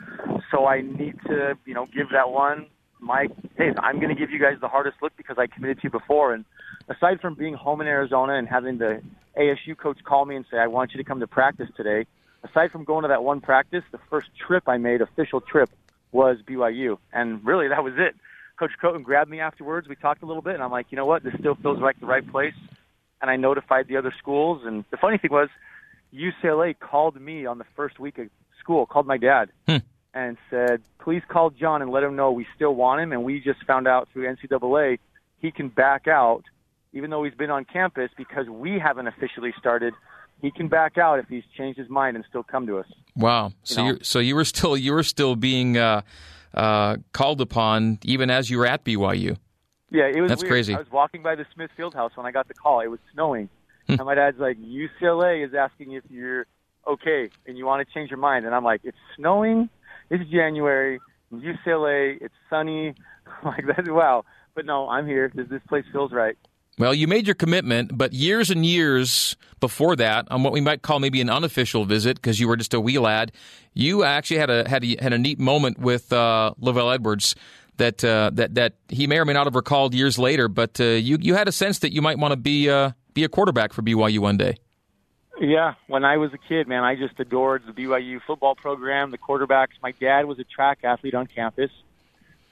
[0.52, 2.68] So I need to, you know, give that one
[3.02, 5.84] my hey, I'm going to give you guys the hardest look because I committed to
[5.86, 6.34] you before.
[6.34, 6.46] And
[6.88, 9.02] aside from being home in Arizona and having the
[9.38, 12.06] ASU coach call me and say, I want you to come to practice today,
[12.44, 15.70] aside from going to that one practice, the first trip I made, official trip,
[16.12, 16.98] was BYU.
[17.12, 18.16] And really, that was it.
[18.58, 19.88] Coach Crowton grabbed me afterwards.
[19.88, 21.24] We talked a little bit, and I'm like, you know what?
[21.24, 22.54] This still feels like the right place.
[23.22, 24.64] And I notified the other schools.
[24.66, 25.50] And the funny thing was,
[26.14, 28.28] UCLA called me on the first week of
[28.60, 29.78] school, called my dad, Hmm.
[30.14, 33.12] and said, please call John and let him know we still want him.
[33.12, 35.00] And we just found out through NCAA
[35.40, 36.44] he can back out,
[36.94, 39.94] even though he's been on campus, because we haven't officially started.
[40.42, 42.86] He can back out if he's changed his mind and still come to us.
[43.16, 43.54] Wow.
[43.64, 46.02] So you so you were still you were still being uh,
[46.54, 49.38] uh, called upon even as you were at BYU.
[49.92, 50.52] Yeah, it was That's weird.
[50.52, 50.74] crazy.
[50.76, 52.80] I was walking by the Smith Field house when I got the call.
[52.82, 53.50] It was snowing.
[53.88, 56.46] And my dad's like, UCLA is asking if you're
[56.88, 58.46] okay and you want to change your mind.
[58.46, 59.70] And I'm like, it's snowing.
[60.10, 61.00] It's January.
[61.34, 62.18] UCLA.
[62.22, 62.96] It's sunny.
[63.46, 64.26] Like, that's wow.
[64.56, 65.32] But no, I'm here.
[65.34, 66.38] This, this place feels right.
[66.78, 70.82] Well, you made your commitment, but years and years before that, on what we might
[70.82, 73.32] call maybe an unofficial visit, because you were just a wee lad,
[73.74, 77.36] you actually had a had a, had a neat moment with uh, LaVell Edwards
[77.78, 80.48] that uh, that that he may or may not have recalled years later.
[80.48, 83.24] But uh, you you had a sense that you might want to be uh, be
[83.24, 84.58] a quarterback for BYU one day.
[85.40, 89.18] Yeah, when I was a kid, man, I just adored the BYU football program, the
[89.18, 89.70] quarterbacks.
[89.82, 91.72] My dad was a track athlete on campus.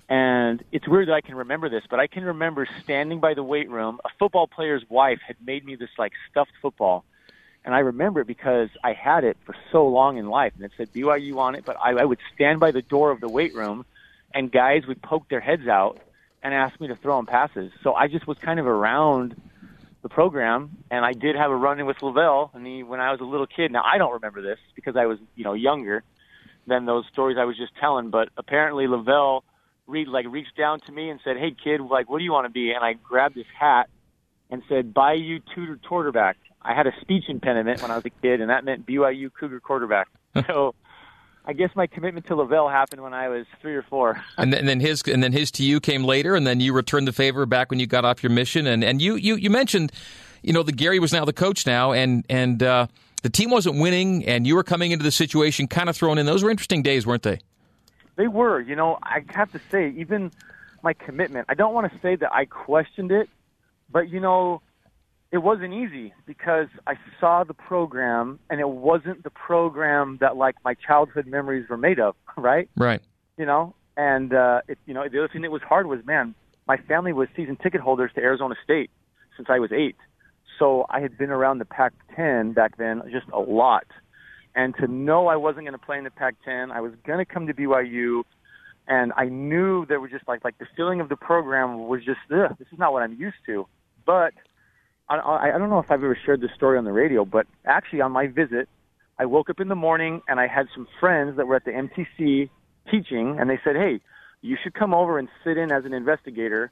[0.09, 3.43] And it's weird that I can remember this, but I can remember standing by the
[3.43, 3.99] weight room.
[4.03, 7.05] A football player's wife had made me this like stuffed football.
[7.63, 10.71] And I remember it because I had it for so long in life and it
[10.77, 13.53] said BYU on it, but I, I would stand by the door of the weight
[13.53, 13.85] room
[14.33, 15.99] and guys would poke their heads out
[16.41, 17.71] and ask me to throw them passes.
[17.83, 19.39] So I just was kind of around
[20.01, 23.11] the program, and I did have a run in with LaVell, and he when I
[23.11, 23.71] was a little kid.
[23.71, 26.03] Now I don't remember this because I was you know younger
[26.67, 29.41] than those stories I was just telling, but apparently LaVell
[29.87, 32.45] read like reached down to me and said, "Hey kid, like what do you want
[32.45, 33.89] to be?" And I grabbed his hat
[34.49, 38.41] and said, "Bayou Tutor quarterback." I had a speech impediment when I was a kid,
[38.41, 40.07] and that meant BYU Cougar quarterback.
[40.47, 40.75] so.
[41.49, 44.23] I guess my commitment to LaVell happened when I was three or four.
[44.37, 46.73] and then, and then his and then his to you came later, and then you
[46.73, 48.67] returned the favor back when you got off your mission.
[48.67, 49.91] And and you you, you mentioned,
[50.43, 52.85] you know, that Gary was now the coach now, and and uh,
[53.23, 56.27] the team wasn't winning, and you were coming into the situation kind of thrown in.
[56.27, 57.39] Those were interesting days, weren't they?
[58.15, 58.61] They were.
[58.61, 60.31] You know, I have to say, even
[60.83, 61.47] my commitment.
[61.49, 63.27] I don't want to say that I questioned it,
[63.89, 64.61] but you know,
[65.31, 70.55] it wasn't easy because I saw the program and it wasn't the program that like
[70.65, 72.69] my childhood memories were made of, right?
[72.75, 73.01] Right.
[73.37, 76.33] You know, and uh it you know, the other thing that was hard was man,
[76.67, 78.89] my family was season ticket holders to Arizona State
[79.37, 79.95] since I was 8.
[80.57, 83.85] So I had been around the Pac-10 back then just a lot.
[84.55, 87.25] And to know I wasn't going to play in the Pac-10, I was going to
[87.25, 88.23] come to BYU
[88.87, 92.19] and I knew there was just like like the feeling of the program was just
[92.31, 93.67] Ugh, this is not what I'm used to.
[94.05, 94.33] But
[95.09, 98.01] I, I don't know if I've ever shared this story on the radio, but actually
[98.01, 98.69] on my visit,
[99.17, 101.71] I woke up in the morning and I had some friends that were at the
[101.71, 102.49] MTC
[102.89, 103.99] teaching, and they said, "Hey,
[104.41, 106.71] you should come over and sit in as an investigator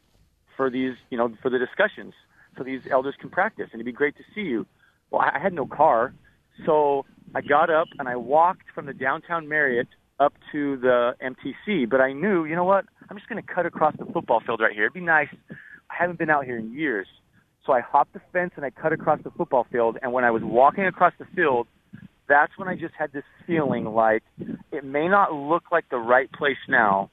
[0.55, 2.13] for these, you know, for the discussions,
[2.57, 4.65] so these elders can practice, and it'd be great to see you."
[5.11, 6.13] Well, I had no car,
[6.65, 9.87] so I got up and I walked from the downtown Marriott
[10.19, 11.89] up to the MTC.
[11.89, 12.85] But I knew, you know what?
[13.09, 14.85] I'm just going to cut across the football field right here.
[14.85, 15.29] It'd be nice
[15.89, 17.07] I haven't been out here in years.
[17.67, 19.97] So I hopped the fence and I cut across the football field.
[20.01, 21.67] And when I was walking across the field,
[22.27, 24.23] that's when I just had this feeling like
[24.71, 27.11] it may not look like the right place now,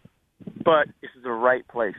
[0.64, 1.96] but this is the right place.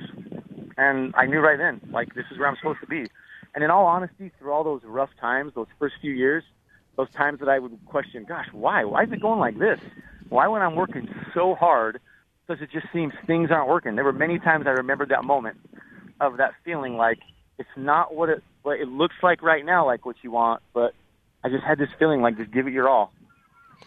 [0.77, 3.05] And I knew right then, like, this is where I'm supposed to be.
[3.53, 6.43] And in all honesty, through all those rough times, those first few years,
[6.97, 8.85] those times that I would question, gosh, why?
[8.85, 9.79] Why is it going like this?
[10.29, 11.99] Why, when I'm working so hard,
[12.47, 13.95] does it just seem things aren't working?
[13.95, 15.57] There were many times I remembered that moment
[16.21, 17.19] of that feeling like
[17.57, 20.93] it's not what it what it looks like right now, like what you want, but
[21.43, 23.11] I just had this feeling like just give it your all.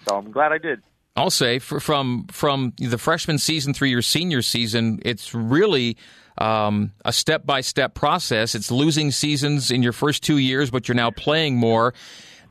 [0.07, 0.83] So I'm glad I did.
[1.17, 5.97] I'll say for, from from the freshman season through your senior season, it's really
[6.39, 8.55] um, a step by step process.
[8.55, 11.93] It's losing seasons in your first two years, but you're now playing more.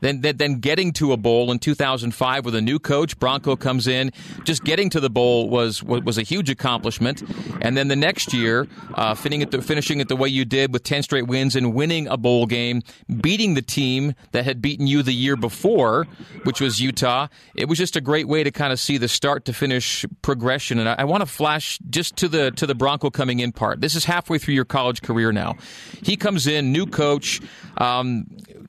[0.00, 3.86] Then, then, then getting to a bowl in 2005 with a new coach, Bronco comes
[3.86, 4.12] in.
[4.44, 7.22] Just getting to the bowl was was a huge accomplishment.
[7.60, 10.72] And then the next year, uh, finishing it the, finishing it the way you did
[10.72, 12.82] with 10 straight wins and winning a bowl game,
[13.20, 16.06] beating the team that had beaten you the year before,
[16.44, 17.28] which was Utah.
[17.54, 20.78] It was just a great way to kind of see the start to finish progression.
[20.78, 23.80] And I, I want to flash just to the to the Bronco coming in part.
[23.80, 25.56] This is halfway through your college career now.
[26.02, 27.40] He comes in, new coach.
[27.76, 28.26] Um,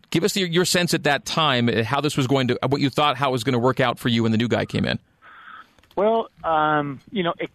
[0.09, 2.81] give us the, your sense at that time uh, how this was going to, what
[2.81, 4.65] you thought how it was going to work out for you when the new guy
[4.65, 4.99] came in.
[5.95, 7.49] Well, um, you know, it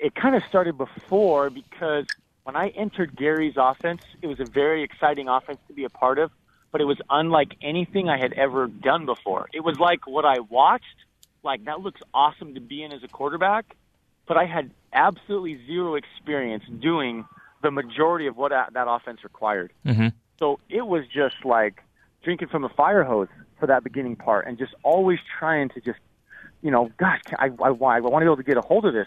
[0.00, 2.06] it kind of started before because
[2.44, 6.18] when I entered Gary's offense, it was a very exciting offense to be a part
[6.18, 6.32] of,
[6.72, 9.48] but it was unlike anything I had ever done before.
[9.52, 10.96] It was like what I watched,
[11.44, 13.76] like that looks awesome to be in as a quarterback,
[14.26, 17.24] but I had absolutely zero experience doing
[17.62, 19.72] the majority of what that offense required.
[19.86, 20.08] Mm-hmm.
[20.42, 21.84] So it was just like
[22.24, 23.28] drinking from a fire hose
[23.60, 26.00] for that beginning part, and just always trying to just,
[26.62, 28.92] you know, gosh, I I, I want to be able to get a hold of
[28.92, 29.06] this,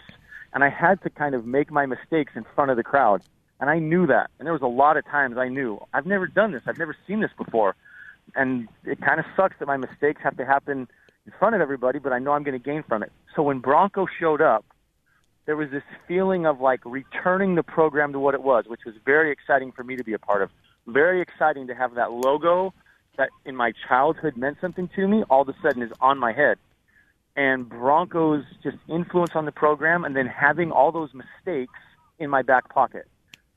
[0.54, 3.20] and I had to kind of make my mistakes in front of the crowd,
[3.60, 6.26] and I knew that, and there was a lot of times I knew I've never
[6.26, 7.76] done this, I've never seen this before,
[8.34, 10.88] and it kind of sucks that my mistakes have to happen
[11.26, 13.12] in front of everybody, but I know I'm going to gain from it.
[13.34, 14.64] So when Bronco showed up,
[15.44, 18.94] there was this feeling of like returning the program to what it was, which was
[19.04, 20.48] very exciting for me to be a part of
[20.86, 22.72] very exciting to have that logo
[23.18, 26.32] that in my childhood meant something to me all of a sudden is on my
[26.32, 26.58] head.
[27.34, 31.74] And Broncos just influence on the program and then having all those mistakes
[32.18, 33.06] in my back pocket.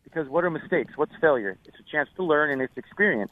[0.04, 0.94] Because what are mistakes?
[0.96, 1.58] What's failure?
[1.66, 3.32] It's a chance to learn and it's experience.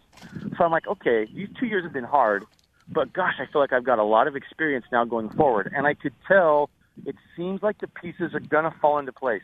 [0.57, 2.45] So I'm like, okay, these two years have been hard,
[2.87, 5.73] but gosh, I feel like I've got a lot of experience now going forward.
[5.75, 6.69] And I could tell
[7.05, 9.41] it seems like the pieces are going to fall into place.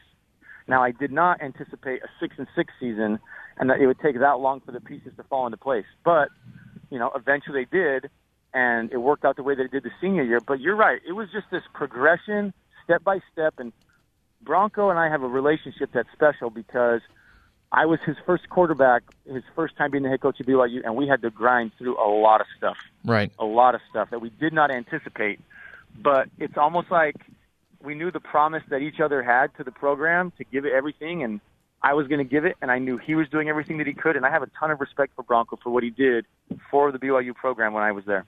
[0.67, 3.19] Now, I did not anticipate a six and six season
[3.57, 5.85] and that it would take that long for the pieces to fall into place.
[6.03, 6.29] But
[6.89, 8.09] you know, eventually they did,
[8.53, 10.39] and it worked out the way that it did the senior year.
[10.39, 13.55] But you're right; it was just this progression, step by step.
[13.57, 13.73] And
[14.41, 17.01] Bronco and I have a relationship that's special because
[17.71, 20.95] I was his first quarterback, his first time being the head coach of BYU, and
[20.95, 22.77] we had to grind through a lot of stuff.
[23.03, 23.31] Right.
[23.39, 25.39] A lot of stuff that we did not anticipate.
[25.99, 27.15] But it's almost like
[27.81, 31.23] we knew the promise that each other had to the program to give it everything,
[31.23, 31.41] and
[31.84, 33.93] I was going to give it, and I knew he was doing everything that he
[33.93, 36.25] could, and I have a ton of respect for Bronco for what he did
[36.71, 38.25] for the BYU program when I was there.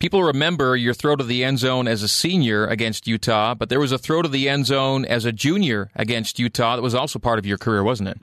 [0.00, 3.78] People remember your throw to the end zone as a senior against Utah, but there
[3.78, 7.18] was a throw to the end zone as a junior against Utah that was also
[7.18, 8.18] part of your career, wasn't it?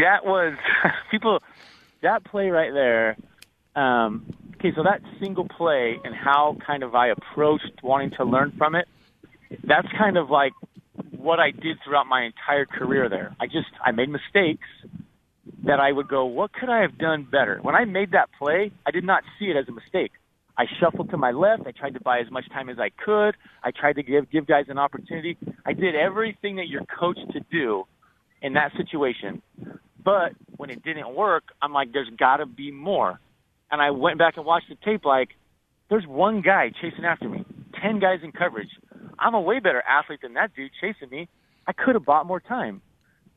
[0.00, 0.54] That was
[1.10, 1.38] people.
[2.02, 3.16] That play right there.
[3.76, 4.26] Um,
[4.56, 8.74] okay, so that single play and how kind of I approached wanting to learn from
[8.74, 8.88] it.
[9.64, 10.52] That's kind of like
[11.22, 13.34] what I did throughout my entire career there.
[13.40, 14.66] I just I made mistakes
[15.64, 17.58] that I would go, what could I have done better?
[17.62, 20.12] When I made that play, I did not see it as a mistake.
[20.58, 21.62] I shuffled to my left.
[21.66, 23.36] I tried to buy as much time as I could.
[23.62, 25.38] I tried to give give guys an opportunity.
[25.64, 27.84] I did everything that you're coached to do
[28.42, 29.40] in that situation.
[30.04, 33.20] But when it didn't work, I'm like, there's got to be more.
[33.70, 35.04] And I went back and watched the tape.
[35.04, 35.30] Like,
[35.88, 37.44] there's one guy chasing after me,
[37.80, 38.68] ten guys in coverage.
[39.18, 41.28] I'm a way better athlete than that dude chasing me.
[41.66, 42.82] I could have bought more time.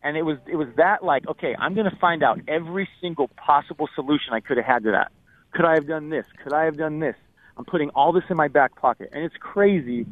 [0.03, 3.28] And it was it was that like, okay, I'm going to find out every single
[3.30, 5.11] possible solution I could have had to that.
[5.51, 6.26] Could I have done this?
[6.43, 7.15] Could I have done this?
[7.57, 9.09] I'm putting all this in my back pocket.
[9.13, 10.05] And it's crazy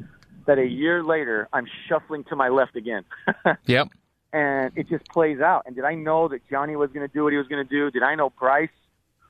[0.45, 3.03] that a year later I'm shuffling to my left again.
[3.66, 3.89] yep.
[4.32, 5.64] And it just plays out.
[5.68, 7.70] And did I know that Johnny was going to do what he was going to
[7.70, 7.91] do?
[7.91, 8.70] Did I know Bryce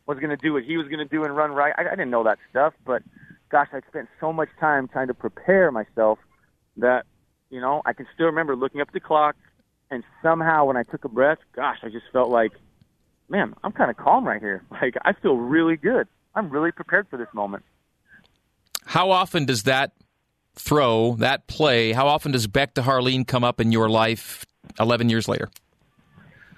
[0.06, 1.74] was going to do what he was going to do and run right?
[1.78, 3.04] I, I didn't know that stuff, but
[3.50, 6.20] gosh, I spent so much time trying to prepare myself
[6.78, 7.06] that,
[7.50, 9.36] you know, I can still remember looking up the clock,
[9.92, 12.52] and somehow when I took a breath, gosh, I just felt like,
[13.30, 14.64] man, I'm kind of calm right here.
[14.72, 16.08] Like, I feel really good.
[16.36, 17.64] I'm really prepared for this moment.
[18.86, 19.94] How often does that
[20.56, 24.46] throw, that play, how often does Beck to Harline come up in your life
[24.80, 25.50] 11 years later?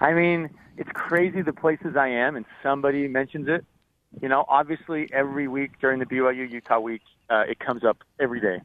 [0.01, 3.65] I mean, it's crazy the places I am, and somebody mentions it.
[4.21, 8.39] You know, obviously every week during the BYU Utah week, uh, it comes up every
[8.39, 8.61] day.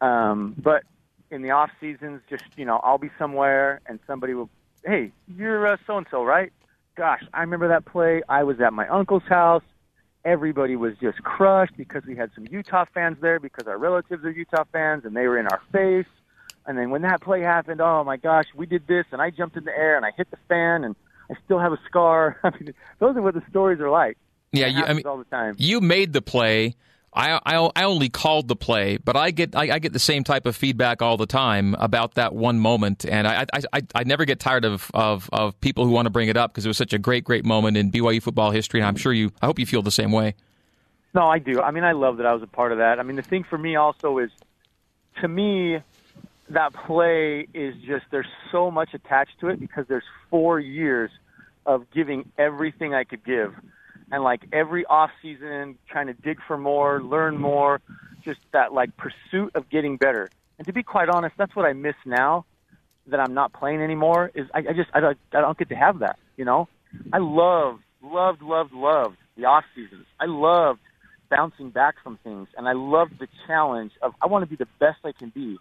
[0.00, 0.82] Um, but
[1.30, 4.50] in the off seasons, just you know, I'll be somewhere and somebody will,
[4.84, 6.52] hey, you're so and so, right?
[6.96, 8.22] Gosh, I remember that play.
[8.28, 9.62] I was at my uncle's house.
[10.24, 14.30] Everybody was just crushed because we had some Utah fans there because our relatives are
[14.30, 16.06] Utah fans and they were in our face.
[16.66, 19.56] And then when that play happened, oh my gosh, we did this and I jumped
[19.56, 20.94] in the air and I hit the fan and
[21.30, 22.38] I still have a scar.
[22.44, 24.18] I mean, those are what the stories are like.
[24.52, 25.54] Yeah, you, I mean, all the time.
[25.58, 26.76] you made the play.
[27.14, 30.24] I, I, I only called the play, but I get I, I get the same
[30.24, 34.04] type of feedback all the time about that one moment, and I I, I, I
[34.04, 36.68] never get tired of, of, of people who want to bring it up because it
[36.68, 39.46] was such a great great moment in BYU football history, and I'm sure you I
[39.46, 40.34] hope you feel the same way.
[41.14, 41.60] No, I do.
[41.60, 42.98] I mean, I love that I was a part of that.
[42.98, 44.30] I mean, the thing for me also is,
[45.20, 45.78] to me,
[46.48, 51.10] that play is just there's so much attached to it because there's four years
[51.66, 53.54] of giving everything I could give,
[54.12, 57.80] and like every off season trying to dig for more, learn more,
[58.22, 60.30] just that like pursuit of getting better.
[60.58, 62.44] And to be quite honest, that's what I miss now
[63.08, 64.30] that I'm not playing anymore.
[64.34, 66.18] Is I, I just I don't, I don't get to have that.
[66.36, 66.68] You know,
[67.12, 70.04] I love loved loved loved the off seasons.
[70.20, 70.80] I loved
[71.30, 74.68] bouncing back from things, and I loved the challenge of I want to be the
[74.78, 75.56] best I can be.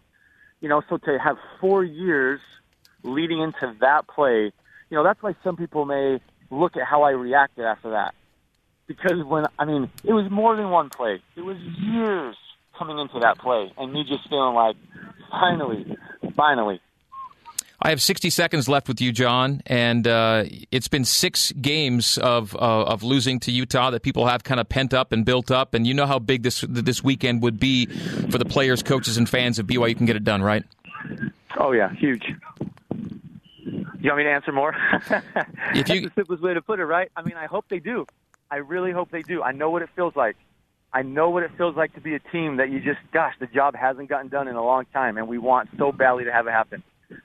[0.59, 2.41] You know, so to have four years
[3.01, 4.51] leading into that play,
[4.89, 6.19] you know, that's why some people may
[6.51, 8.13] look at how I reacted after that.
[8.95, 11.21] Because when I mean, it was more than one play.
[11.35, 12.35] It was years
[12.77, 14.75] coming into that play, and me just feeling like,
[15.29, 15.97] finally,
[16.35, 16.81] finally,
[17.83, 22.55] I have 60 seconds left with you, John, and uh, it's been six games of
[22.55, 25.73] uh, of losing to Utah that people have kind of pent up and built up,
[25.73, 29.27] and you know how big this this weekend would be for the players, coaches, and
[29.29, 30.63] fans of BYU can get it done, right?
[31.57, 32.23] Oh yeah, huge.
[33.99, 34.75] You want me to answer more?
[35.75, 37.11] If you- That's the simplest way to put it, right?
[37.15, 38.05] I mean, I hope they do.
[38.51, 39.41] I really hope they do.
[39.41, 40.35] I know what it feels like.
[40.93, 43.47] I know what it feels like to be a team that you just, gosh, the
[43.47, 46.47] job hasn't gotten done in a long time, and we want so badly to have
[46.47, 46.83] it happen.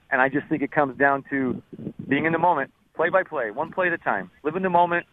[0.09, 1.61] And I just think it comes down to
[2.07, 4.31] being in the moment, play by play, one play at a time.
[4.43, 5.05] Live in the moment.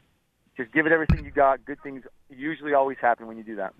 [0.56, 1.64] Just give it everything you got.
[1.64, 3.74] Good things usually always happen when you do that.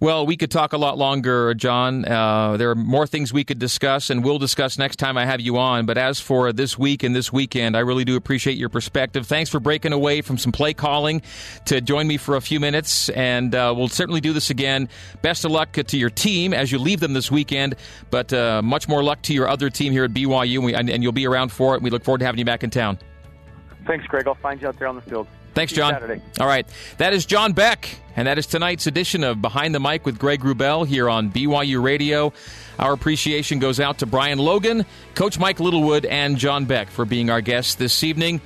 [0.00, 2.04] Well, we could talk a lot longer, John.
[2.04, 5.40] Uh, there are more things we could discuss, and we'll discuss next time I have
[5.40, 5.86] you on.
[5.86, 9.26] But as for this week and this weekend, I really do appreciate your perspective.
[9.26, 11.22] Thanks for breaking away from some play calling
[11.66, 14.88] to join me for a few minutes, and uh, we'll certainly do this again.
[15.22, 17.76] Best of luck to your team as you leave them this weekend,
[18.10, 20.90] but uh, much more luck to your other team here at BYU, and, we, and,
[20.90, 21.82] and you'll be around for it.
[21.82, 22.98] We look forward to having you back in town.
[23.86, 24.26] Thanks, Greg.
[24.26, 25.28] I'll find you out there on the field.
[25.54, 25.92] Thanks, John.
[25.92, 26.20] Saturday.
[26.40, 26.66] All right.
[26.98, 30.40] That is John Beck, and that is tonight's edition of Behind the Mic with Greg
[30.40, 32.32] Wrubell here on BYU Radio.
[32.78, 34.84] Our appreciation goes out to Brian Logan,
[35.14, 38.40] Coach Mike Littlewood, and John Beck for being our guests this evening.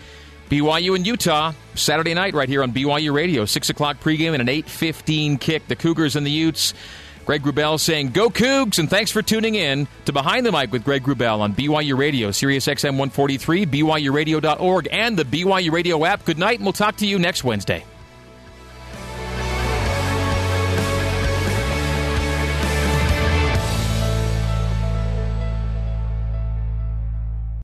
[0.51, 3.45] BYU and Utah, Saturday night right here on BYU Radio.
[3.45, 5.69] 6 o'clock pregame and an 8.15 kick.
[5.69, 6.73] The Cougars and the Utes.
[7.29, 10.83] Greg Wrubell saying, Go Cougs, and thanks for tuning in to Behind the Mic with
[10.83, 16.25] Greg Wrubell on BYU Radio, Sirius XM 143, BYURadio.org, and the BYU Radio app.
[16.25, 17.85] Good night, and we'll talk to you next Wednesday.